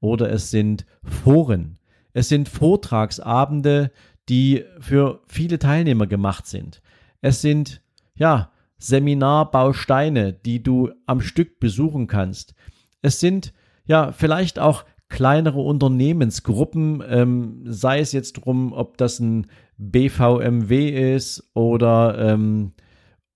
oder 0.00 0.30
es 0.30 0.50
sind 0.50 0.86
Foren. 1.02 1.78
Es 2.12 2.28
sind 2.28 2.48
Vortragsabende, 2.48 3.90
die 4.28 4.64
für 4.80 5.20
viele 5.26 5.58
Teilnehmer 5.58 6.06
gemacht 6.06 6.46
sind. 6.46 6.80
Es 7.20 7.42
sind, 7.42 7.82
ja, 8.14 8.50
Seminarbausteine, 8.78 10.32
die 10.32 10.62
du 10.62 10.90
am 11.06 11.20
Stück 11.20 11.60
besuchen 11.60 12.06
kannst. 12.06 12.54
Es 13.02 13.20
sind, 13.20 13.52
ja, 13.84 14.12
vielleicht 14.12 14.58
auch 14.58 14.84
kleinere 15.08 15.60
Unternehmensgruppen, 15.60 17.02
ähm, 17.08 17.62
sei 17.64 18.00
es 18.00 18.12
jetzt 18.12 18.32
drum, 18.34 18.72
ob 18.72 18.96
das 18.96 19.20
ein 19.20 19.46
BVMW 19.78 21.14
ist 21.14 21.50
oder 21.54 22.16
ähm, 22.18 22.72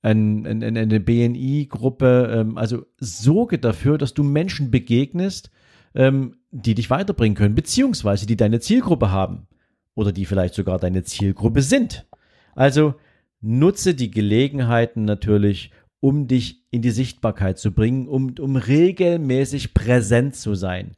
ein, 0.03 0.47
ein, 0.47 0.63
eine 0.63 1.01
BNI-Gruppe. 1.01 2.31
Ähm, 2.35 2.59
also 2.59 2.87
sorge 2.99 3.59
dafür, 3.59 3.99
dass 3.99 4.15
du 4.15 4.23
Menschen 4.23 4.71
begegnest, 4.71 5.51
ähm, 5.95 6.37
die 6.51 6.75
dich 6.75 6.91
weiterbringen 6.91 7.37
können, 7.37 7.55
beziehungsweise 7.55 8.27
die 8.27 8.37
deine 8.37 8.61
Zielgruppe 8.61 9.11
haben 9.11 9.47
oder 9.95 10.13
die 10.13 10.25
vielleicht 10.25 10.55
sogar 10.55 10.79
deine 10.79 11.03
Zielgruppe 11.03 11.63
sind. 11.63 12.07
Also 12.55 12.95
nutze 13.41 13.95
die 13.95 14.11
Gelegenheiten 14.11 15.05
natürlich, 15.05 15.73
um 16.01 16.27
dich 16.27 16.65
in 16.71 16.83
die 16.83 16.91
Sichtbarkeit 16.91 17.59
zu 17.59 17.73
bringen, 17.73 18.09
um, 18.09 18.35
um 18.39 18.57
regelmäßig 18.57 19.75
präsent 19.75 20.35
zu 20.35 20.55
sein. 20.55 20.95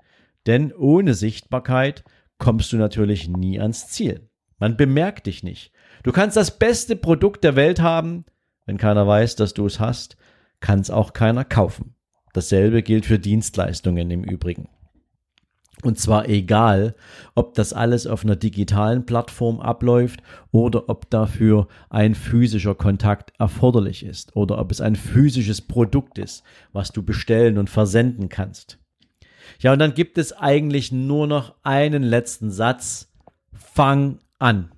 Denn 0.46 0.72
ohne 0.72 1.14
Sichtbarkeit 1.14 2.05
kommst 2.38 2.72
du 2.72 2.76
natürlich 2.76 3.28
nie 3.28 3.61
ans 3.61 3.88
Ziel. 3.88 4.28
Man 4.62 4.77
bemerkt 4.77 5.27
dich 5.27 5.42
nicht. 5.42 5.72
Du 6.05 6.12
kannst 6.12 6.37
das 6.37 6.57
beste 6.57 6.94
Produkt 6.94 7.42
der 7.42 7.57
Welt 7.57 7.81
haben, 7.81 8.25
wenn 8.64 8.77
keiner 8.77 9.09
weiß, 9.09 9.35
dass 9.35 9.55
du 9.55 9.66
es 9.66 9.81
hast, 9.81 10.16
kann 10.61 10.79
es 10.79 10.88
auch 10.88 11.14
keiner 11.14 11.44
kaufen. 11.44 11.96
Dasselbe 12.33 12.85
gilt 12.85 13.05
für 13.05 13.18
Dienstleistungen 13.18 14.09
im 14.12 14.22
Übrigen. 14.22 14.68
Und 15.83 15.98
zwar 15.98 16.29
egal, 16.29 16.94
ob 17.35 17.55
das 17.55 17.72
alles 17.72 18.07
auf 18.07 18.22
einer 18.22 18.37
digitalen 18.37 19.05
Plattform 19.05 19.59
abläuft 19.59 20.22
oder 20.53 20.88
ob 20.88 21.11
dafür 21.11 21.66
ein 21.90 22.14
physischer 22.14 22.77
Kontakt 22.77 23.33
erforderlich 23.40 24.07
ist 24.07 24.37
oder 24.37 24.59
ob 24.59 24.70
es 24.70 24.81
ein 24.81 24.94
physisches 24.94 25.61
Produkt 25.61 26.18
ist, 26.18 26.44
was 26.72 26.92
du 26.92 27.03
bestellen 27.03 27.59
und 27.59 27.68
versenden 27.68 28.29
kannst. 28.29 28.79
Ja, 29.59 29.72
und 29.72 29.81
dann 29.81 29.94
gibt 29.94 30.18
es 30.18 30.33
eigentlich 30.33 30.92
nur 30.92 31.27
noch 31.27 31.57
einen 31.64 32.05
letzten 32.05 32.53
Satz. 32.53 33.09
Fang 33.53 34.20
an. 34.42 34.72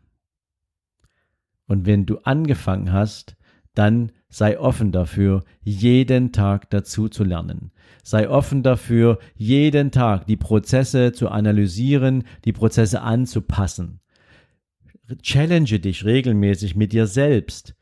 Und 1.67 1.87
wenn 1.87 2.07
du 2.07 2.19
angefangen 2.19 2.93
hast, 2.93 3.37
dann 3.75 4.13
sei 4.29 4.59
offen 4.59 4.93
dafür, 4.93 5.43
jeden 5.63 6.33
Tag 6.33 6.71
dazu 6.71 7.09
zu 7.09 7.25
lernen. 7.25 7.73
Sei 8.03 8.29
offen 8.29 8.63
dafür, 8.63 9.19
jeden 9.35 9.91
Tag 9.91 10.27
die 10.27 10.37
Prozesse 10.37 11.13
zu 11.13 11.29
analysieren, 11.29 12.25
die 12.45 12.53
Prozesse 12.53 13.01
anzupassen. 13.01 14.01
Challenge 15.23 15.79
dich 15.81 16.05
regelmäßig 16.05 16.77
mit 16.77 16.93
dir 16.93 17.07
selbst. 17.07 17.75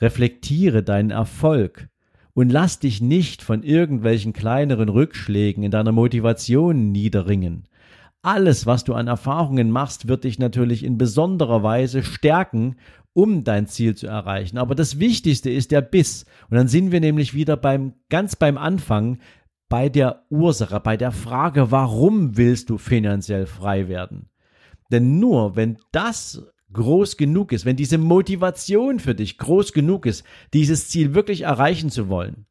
Reflektiere 0.00 0.82
deinen 0.82 1.10
Erfolg 1.10 1.88
und 2.34 2.50
lass 2.50 2.78
dich 2.78 3.00
nicht 3.00 3.42
von 3.42 3.62
irgendwelchen 3.62 4.32
kleineren 4.32 4.88
Rückschlägen 4.88 5.62
in 5.62 5.70
deiner 5.70 5.92
Motivation 5.92 6.92
niederringen. 6.92 7.64
Alles, 8.26 8.66
was 8.66 8.82
du 8.82 8.94
an 8.94 9.06
Erfahrungen 9.06 9.70
machst, 9.70 10.08
wird 10.08 10.24
dich 10.24 10.40
natürlich 10.40 10.82
in 10.82 10.98
besonderer 10.98 11.62
Weise 11.62 12.02
stärken, 12.02 12.74
um 13.12 13.44
dein 13.44 13.68
Ziel 13.68 13.94
zu 13.94 14.08
erreichen. 14.08 14.58
Aber 14.58 14.74
das 14.74 14.98
Wichtigste 14.98 15.48
ist 15.48 15.70
der 15.70 15.80
Biss. 15.80 16.24
Und 16.50 16.56
dann 16.56 16.66
sind 16.66 16.90
wir 16.90 16.98
nämlich 16.98 17.34
wieder 17.34 17.56
beim, 17.56 17.92
ganz 18.08 18.34
beim 18.34 18.58
Anfang, 18.58 19.20
bei 19.68 19.88
der 19.88 20.24
Ursache, 20.28 20.80
bei 20.80 20.96
der 20.96 21.12
Frage, 21.12 21.70
warum 21.70 22.36
willst 22.36 22.68
du 22.68 22.78
finanziell 22.78 23.46
frei 23.46 23.86
werden? 23.86 24.28
Denn 24.90 25.20
nur 25.20 25.54
wenn 25.54 25.78
das 25.92 26.42
groß 26.72 27.18
genug 27.18 27.52
ist, 27.52 27.64
wenn 27.64 27.76
diese 27.76 27.96
Motivation 27.96 28.98
für 28.98 29.14
dich 29.14 29.38
groß 29.38 29.72
genug 29.72 30.04
ist, 30.04 30.24
dieses 30.52 30.88
Ziel 30.88 31.14
wirklich 31.14 31.42
erreichen 31.42 31.90
zu 31.90 32.08
wollen, 32.08 32.46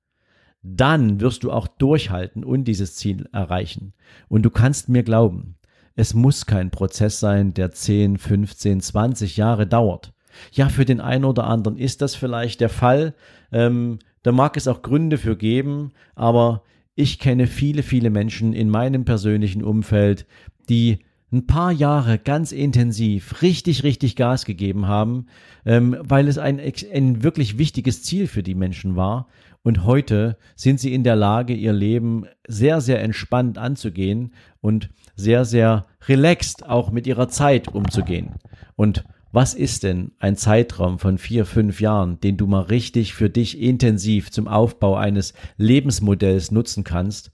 dann 0.63 1.19
wirst 1.19 1.43
du 1.43 1.51
auch 1.51 1.67
durchhalten 1.67 2.45
und 2.45 2.63
dieses 2.63 2.95
Ziel 2.95 3.27
erreichen. 3.33 3.93
Und 4.29 4.43
du 4.43 4.49
kannst 4.49 4.87
mir 4.87 5.03
glauben, 5.03 5.57
es 5.95 6.13
muss 6.13 6.45
kein 6.45 6.71
Prozess 6.71 7.19
sein, 7.19 7.53
der 7.53 7.71
10, 7.71 8.17
15, 8.17 8.81
20 8.81 9.37
Jahre 9.37 9.65
dauert. 9.65 10.13
Ja, 10.51 10.69
für 10.69 10.85
den 10.85 10.99
einen 10.99 11.25
oder 11.25 11.45
anderen 11.45 11.77
ist 11.77 12.01
das 12.01 12.15
vielleicht 12.15 12.59
der 12.59 12.69
Fall. 12.69 13.13
Ähm, 13.51 13.99
da 14.23 14.31
mag 14.31 14.57
es 14.57 14.67
auch 14.67 14.81
Gründe 14.81 15.17
für 15.17 15.37
geben, 15.37 15.91
aber 16.15 16.63
ich 16.95 17.19
kenne 17.19 17.47
viele, 17.47 17.83
viele 17.83 18.09
Menschen 18.09 18.53
in 18.53 18.69
meinem 18.69 19.05
persönlichen 19.05 19.63
Umfeld, 19.63 20.25
die 20.67 20.99
ein 21.31 21.47
paar 21.47 21.71
Jahre 21.71 22.17
ganz 22.19 22.51
intensiv 22.51 23.41
richtig, 23.41 23.83
richtig 23.83 24.15
Gas 24.15 24.45
gegeben 24.45 24.87
haben, 24.87 25.25
ähm, 25.65 25.97
weil 25.99 26.27
es 26.27 26.37
ein, 26.37 26.59
ein 26.59 27.23
wirklich 27.23 27.57
wichtiges 27.57 28.03
Ziel 28.03 28.27
für 28.27 28.43
die 28.43 28.55
Menschen 28.55 28.95
war. 28.95 29.27
Und 29.63 29.83
heute 29.83 30.37
sind 30.55 30.79
sie 30.79 30.93
in 30.93 31.03
der 31.03 31.15
Lage, 31.15 31.53
ihr 31.53 31.73
Leben 31.73 32.25
sehr, 32.47 32.81
sehr 32.81 33.01
entspannt 33.01 33.57
anzugehen 33.57 34.33
und 34.61 34.89
sehr, 35.15 35.43
sehr 35.43 35.87
relaxed 36.07 36.65
auch 36.67 36.91
mit 36.91 37.07
ihrer 37.07 37.29
Zeit 37.29 37.69
umzugehen. 37.69 38.35
Und 38.75 39.03
Was 39.35 39.53
ist 39.53 39.83
denn 39.83 40.13
ein 40.17 40.37
Zeitraum 40.37 40.97
von 40.97 41.17
vier, 41.17 41.45
fünf 41.45 41.81
Jahren, 41.81 42.21
den 42.21 42.37
du 42.37 42.47
mal 42.47 42.61
richtig 42.61 43.13
für 43.13 43.29
dich 43.29 43.59
intensiv 43.59 44.31
zum 44.31 44.47
Aufbau 44.47 44.95
eines 44.95 45.33
Lebensmodells 45.57 46.51
nutzen 46.51 46.85
kannst, 46.85 47.33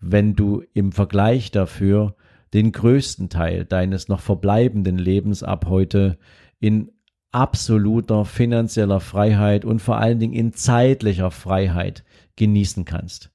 wenn 0.00 0.34
du 0.36 0.62
im 0.72 0.90
Vergleich 0.90 1.50
dafür 1.50 2.16
den 2.54 2.72
größten 2.72 3.28
Teil 3.28 3.64
deines 3.64 4.08
noch 4.08 4.20
verbleibenden 4.20 4.98
Lebens 4.98 5.42
ab 5.42 5.66
heute 5.68 6.18
in 6.60 6.92
absoluter 7.32 8.24
finanzieller 8.24 9.00
Freiheit 9.00 9.64
und 9.64 9.80
vor 9.80 9.96
allen 9.96 10.18
Dingen 10.18 10.34
in 10.34 10.52
zeitlicher 10.52 11.30
Freiheit 11.30 12.04
genießen 12.36 12.84
kannst. 12.84 13.30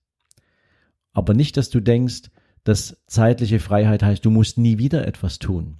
Aber 1.13 1.33
nicht, 1.33 1.57
dass 1.57 1.71
du 1.71 1.79
denkst, 1.79 2.29
dass 2.63 3.01
zeitliche 3.07 3.59
Freiheit 3.59 4.03
heißt, 4.03 4.23
du 4.23 4.29
musst 4.29 4.57
nie 4.57 4.77
wieder 4.77 5.07
etwas 5.07 5.39
tun. 5.39 5.77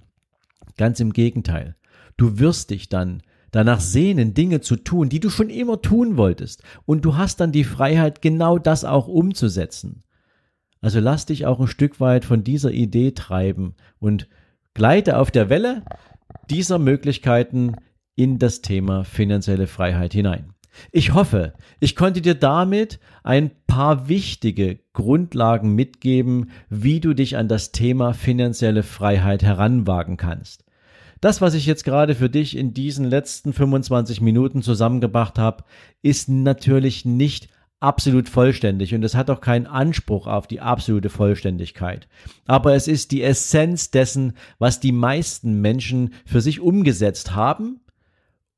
Ganz 0.76 0.98
im 1.00 1.12
Gegenteil. 1.12 1.76
Du 2.16 2.38
wirst 2.38 2.70
dich 2.70 2.88
dann 2.88 3.22
danach 3.52 3.80
sehnen, 3.80 4.34
Dinge 4.34 4.60
zu 4.60 4.76
tun, 4.76 5.08
die 5.08 5.20
du 5.20 5.30
schon 5.30 5.50
immer 5.50 5.80
tun 5.80 6.16
wolltest. 6.16 6.62
Und 6.86 7.04
du 7.04 7.16
hast 7.16 7.40
dann 7.40 7.52
die 7.52 7.64
Freiheit, 7.64 8.20
genau 8.20 8.58
das 8.58 8.84
auch 8.84 9.06
umzusetzen. 9.06 10.02
Also 10.80 11.00
lass 11.00 11.26
dich 11.26 11.46
auch 11.46 11.60
ein 11.60 11.66
Stück 11.66 12.00
weit 12.00 12.24
von 12.24 12.44
dieser 12.44 12.70
Idee 12.70 13.12
treiben 13.12 13.74
und 13.98 14.28
gleite 14.74 15.18
auf 15.18 15.30
der 15.30 15.50
Welle 15.50 15.82
dieser 16.50 16.78
Möglichkeiten 16.78 17.76
in 18.14 18.38
das 18.38 18.62
Thema 18.62 19.04
finanzielle 19.04 19.66
Freiheit 19.66 20.12
hinein. 20.12 20.54
Ich 20.92 21.12
hoffe, 21.14 21.54
ich 21.80 21.96
konnte 21.96 22.20
dir 22.20 22.34
damit 22.34 23.00
ein 23.24 23.50
paar 23.66 24.08
wichtige 24.08 24.78
Grundlagen 24.92 25.74
mitgeben, 25.74 26.50
wie 26.68 27.00
du 27.00 27.14
dich 27.14 27.36
an 27.36 27.48
das 27.48 27.72
Thema 27.72 28.14
finanzielle 28.14 28.82
Freiheit 28.82 29.42
heranwagen 29.42 30.16
kannst. 30.16 30.64
Das, 31.20 31.40
was 31.40 31.54
ich 31.54 31.66
jetzt 31.66 31.84
gerade 31.84 32.14
für 32.14 32.30
dich 32.30 32.56
in 32.56 32.74
diesen 32.74 33.04
letzten 33.04 33.52
25 33.52 34.20
Minuten 34.20 34.62
zusammengebracht 34.62 35.38
habe, 35.38 35.64
ist 36.00 36.28
natürlich 36.28 37.04
nicht 37.04 37.48
absolut 37.80 38.28
vollständig 38.28 38.94
und 38.94 39.04
es 39.04 39.14
hat 39.14 39.30
auch 39.30 39.40
keinen 39.40 39.66
Anspruch 39.66 40.26
auf 40.26 40.46
die 40.46 40.60
absolute 40.60 41.10
Vollständigkeit. 41.10 42.08
Aber 42.46 42.74
es 42.74 42.88
ist 42.88 43.12
die 43.12 43.22
Essenz 43.22 43.90
dessen, 43.90 44.34
was 44.58 44.80
die 44.80 44.92
meisten 44.92 45.60
Menschen 45.60 46.14
für 46.24 46.40
sich 46.40 46.60
umgesetzt 46.60 47.34
haben, 47.34 47.80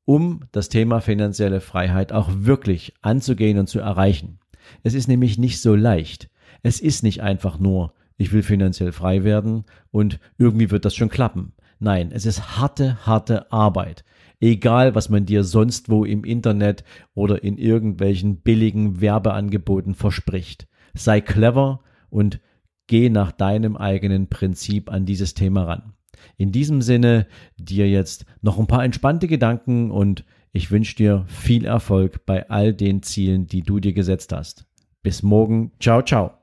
um 0.05 0.41
das 0.51 0.69
Thema 0.69 1.01
finanzielle 1.01 1.61
Freiheit 1.61 2.11
auch 2.11 2.29
wirklich 2.31 2.93
anzugehen 3.01 3.59
und 3.59 3.67
zu 3.67 3.79
erreichen. 3.79 4.39
Es 4.83 4.93
ist 4.93 5.07
nämlich 5.07 5.37
nicht 5.37 5.61
so 5.61 5.75
leicht. 5.75 6.29
Es 6.63 6.79
ist 6.79 7.03
nicht 7.03 7.21
einfach 7.21 7.59
nur, 7.59 7.93
ich 8.17 8.31
will 8.31 8.43
finanziell 8.43 8.91
frei 8.91 9.23
werden 9.23 9.65
und 9.91 10.19
irgendwie 10.37 10.71
wird 10.71 10.85
das 10.85 10.95
schon 10.95 11.09
klappen. 11.09 11.53
Nein, 11.79 12.11
es 12.13 12.25
ist 12.25 12.57
harte, 12.57 13.05
harte 13.05 13.51
Arbeit. 13.51 14.03
Egal, 14.41 14.95
was 14.95 15.09
man 15.09 15.25
dir 15.25 15.43
sonst 15.43 15.89
wo 15.89 16.03
im 16.03 16.23
Internet 16.23 16.83
oder 17.13 17.43
in 17.43 17.57
irgendwelchen 17.57 18.37
billigen 18.37 18.99
Werbeangeboten 18.99 19.93
verspricht. 19.93 20.67
Sei 20.95 21.21
clever 21.21 21.81
und 22.09 22.41
geh 22.87 23.09
nach 23.09 23.31
deinem 23.31 23.77
eigenen 23.77 24.27
Prinzip 24.27 24.91
an 24.91 25.05
dieses 25.05 25.35
Thema 25.35 25.63
ran. 25.63 25.93
In 26.37 26.51
diesem 26.51 26.81
Sinne 26.81 27.27
dir 27.57 27.87
jetzt 27.87 28.25
noch 28.41 28.59
ein 28.59 28.67
paar 28.67 28.83
entspannte 28.83 29.27
Gedanken 29.27 29.91
und 29.91 30.25
ich 30.51 30.71
wünsche 30.71 30.95
dir 30.95 31.23
viel 31.27 31.63
Erfolg 31.63 32.25
bei 32.25 32.49
all 32.49 32.73
den 32.73 33.03
Zielen, 33.03 33.47
die 33.47 33.61
du 33.61 33.79
dir 33.79 33.93
gesetzt 33.93 34.33
hast. 34.33 34.65
Bis 35.03 35.23
morgen. 35.23 35.71
Ciao, 35.79 36.01
ciao. 36.01 36.40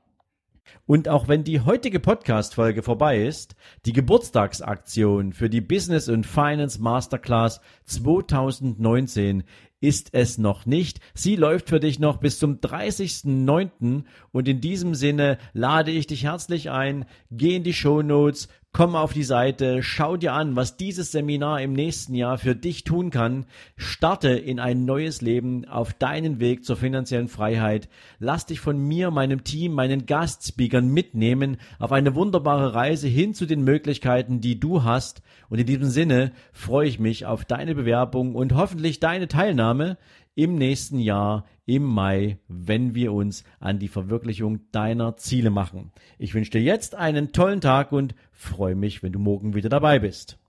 Und 0.89 1.07
auch 1.07 1.27
wenn 1.27 1.43
die 1.43 1.59
heutige 1.59 1.99
Podcast-Folge 1.99 2.81
vorbei 2.81 3.23
ist, 3.23 3.55
die 3.85 3.93
Geburtstagsaktion 3.93 5.33
für 5.33 5.47
die 5.47 5.61
Business 5.61 6.09
und 6.09 6.25
Finance 6.25 6.81
Masterclass 6.81 7.61
2019 7.85 9.43
ist 9.81 10.15
es 10.15 10.39
noch 10.39 10.65
nicht. 10.65 10.99
Sie 11.13 11.35
läuft 11.35 11.69
für 11.69 11.79
dich 11.79 11.99
noch 11.99 12.17
bis 12.17 12.39
zum 12.39 12.55
30.09. 12.55 14.05
Und 14.31 14.47
in 14.47 14.61
diesem 14.61 14.95
Sinne 14.95 15.37
lade 15.53 15.91
ich 15.91 16.07
dich 16.07 16.23
herzlich 16.23 16.71
ein. 16.71 17.05
Geh 17.29 17.57
in 17.57 17.63
die 17.63 17.73
Show 17.73 18.01
Notes, 18.01 18.47
Komm 18.71 18.95
auf 18.95 19.13
die 19.13 19.23
Seite, 19.23 19.81
schau 19.81 20.15
dir 20.15 20.33
an, 20.33 20.55
was 20.55 20.77
dieses 20.77 21.11
Seminar 21.11 21.59
im 21.59 21.73
nächsten 21.73 22.13
Jahr 22.13 22.37
für 22.37 22.55
dich 22.55 22.83
tun 22.83 23.09
kann. 23.09 23.47
Starte 23.75 24.29
in 24.29 24.59
ein 24.59 24.85
neues 24.85 25.21
Leben 25.21 25.67
auf 25.67 25.93
deinen 25.93 26.39
Weg 26.39 26.63
zur 26.63 26.77
finanziellen 26.77 27.29
Freiheit. 27.29 27.89
Lass 28.19 28.45
dich 28.45 28.59
von 28.59 28.77
mir, 28.77 29.09
meinem 29.09 29.43
Team, 29.43 29.73
meinen 29.73 30.05
Gastspeakern 30.05 30.87
mitnehmen 30.87 31.57
auf 31.79 31.91
eine 31.91 32.13
wunderbare 32.13 32.75
Reise 32.75 33.07
hin 33.07 33.33
zu 33.33 33.47
den 33.47 33.63
Möglichkeiten, 33.63 34.39
die 34.39 34.59
du 34.59 34.83
hast. 34.83 35.23
Und 35.49 35.59
in 35.59 35.65
diesem 35.65 35.89
Sinne 35.89 36.31
freue 36.53 36.87
ich 36.87 36.99
mich 36.99 37.25
auf 37.25 37.45
deine 37.45 37.73
Bewerbung 37.73 38.35
und 38.35 38.53
hoffentlich 38.53 38.99
deine 38.99 39.27
Teilnahme 39.27 39.97
im 40.35 40.55
nächsten 40.55 40.99
Jahr 40.99 41.45
im 41.69 41.83
Mai, 41.83 42.39
wenn 42.47 42.95
wir 42.95 43.13
uns 43.13 43.43
an 43.59 43.77
die 43.77 43.89
Verwirklichung 43.89 44.71
deiner 44.71 45.17
Ziele 45.17 45.51
machen. 45.51 45.91
Ich 46.17 46.33
wünsche 46.33 46.49
dir 46.49 46.61
jetzt 46.61 46.95
einen 46.95 47.31
tollen 47.31 47.61
Tag 47.61 47.91
und 47.91 48.15
freue 48.31 48.73
mich, 48.73 49.03
wenn 49.03 49.11
du 49.11 49.19
morgen 49.19 49.53
wieder 49.53 49.69
dabei 49.69 49.99
bist. 49.99 50.39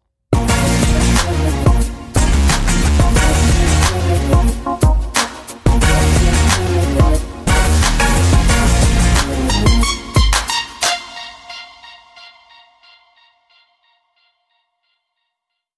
Musik 4.64 4.99